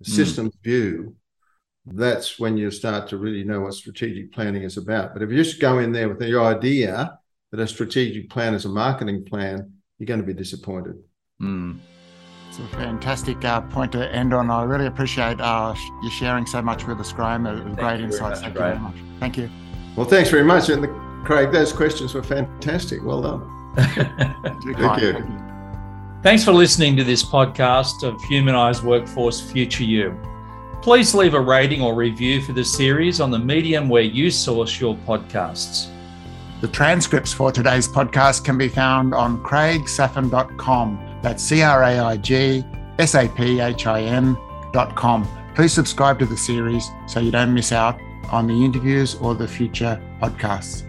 the 0.00 0.06
mm. 0.10 0.52
view, 0.62 1.14
that's 1.86 2.38
when 2.40 2.56
you 2.56 2.70
start 2.72 3.08
to 3.08 3.16
really 3.16 3.44
know 3.44 3.60
what 3.60 3.74
strategic 3.74 4.32
planning 4.32 4.62
is 4.62 4.76
about. 4.76 5.12
But 5.12 5.22
if 5.22 5.30
you 5.30 5.36
just 5.36 5.60
go 5.60 5.78
in 5.78 5.92
there 5.92 6.08
with 6.08 6.18
the 6.18 6.38
idea 6.38 7.18
that 7.52 7.60
a 7.60 7.68
strategic 7.68 8.28
plan 8.28 8.54
is 8.54 8.64
a 8.64 8.70
marketing 8.70 9.24
plan, 9.24 9.74
you're 9.98 10.06
going 10.06 10.20
to 10.20 10.26
be 10.26 10.34
disappointed. 10.34 10.96
Mm. 11.40 11.78
It's 12.48 12.58
a 12.58 12.76
fantastic 12.76 13.44
uh, 13.44 13.62
point 13.62 13.92
to 13.92 14.14
end 14.14 14.32
on. 14.32 14.50
I 14.50 14.62
really 14.62 14.86
appreciate 14.86 15.40
uh, 15.40 15.74
you 16.02 16.10
sharing 16.10 16.46
so 16.46 16.62
much 16.62 16.86
with 16.86 17.00
us, 17.00 17.12
Graham. 17.12 17.46
It 17.46 17.64
was 17.64 17.76
great 17.76 18.00
insights. 18.00 18.40
Thank 18.40 18.54
you 18.54 18.60
very 18.60 18.78
much. 18.78 18.94
Thank 19.18 19.36
you. 19.36 19.50
Well, 19.96 20.06
thanks 20.06 20.30
very 20.30 20.44
much. 20.44 20.68
And 20.68 20.84
the, 20.84 20.88
Craig, 21.24 21.50
those 21.50 21.72
questions 21.72 22.14
were 22.14 22.22
fantastic. 22.22 23.04
Well 23.04 23.22
done. 23.22 23.50
Thank 23.76 25.02
you. 25.02 25.40
Thanks 26.22 26.44
for 26.44 26.52
listening 26.52 26.96
to 26.96 27.04
this 27.04 27.24
podcast 27.24 28.02
of 28.02 28.22
Humanized 28.24 28.84
Workforce 28.84 29.40
Future 29.40 29.84
You. 29.84 30.16
Please 30.80 31.14
leave 31.14 31.34
a 31.34 31.40
rating 31.40 31.82
or 31.82 31.94
review 31.94 32.40
for 32.42 32.52
the 32.52 32.64
series 32.64 33.20
on 33.20 33.30
the 33.30 33.38
medium 33.38 33.88
where 33.88 34.02
you 34.02 34.30
source 34.30 34.80
your 34.80 34.94
podcasts. 34.98 35.90
The 36.64 36.70
transcripts 36.70 37.30
for 37.30 37.52
today's 37.52 37.86
podcast 37.86 38.42
can 38.42 38.56
be 38.56 38.68
found 38.70 39.12
on 39.12 39.42
craigsaphin.com. 39.42 41.18
That's 41.20 41.42
C 41.42 41.60
R 41.60 41.82
A 41.82 41.98
I 41.98 42.16
G 42.16 42.64
S 42.98 43.14
A 43.14 43.28
P 43.28 43.60
H 43.60 43.86
I 43.86 44.00
N.com. 44.00 45.28
Please 45.54 45.74
subscribe 45.74 46.18
to 46.20 46.24
the 46.24 46.38
series 46.38 46.88
so 47.06 47.20
you 47.20 47.30
don't 47.30 47.52
miss 47.52 47.70
out 47.70 48.00
on 48.32 48.46
the 48.46 48.64
interviews 48.64 49.14
or 49.16 49.34
the 49.34 49.46
future 49.46 50.00
podcasts. 50.22 50.84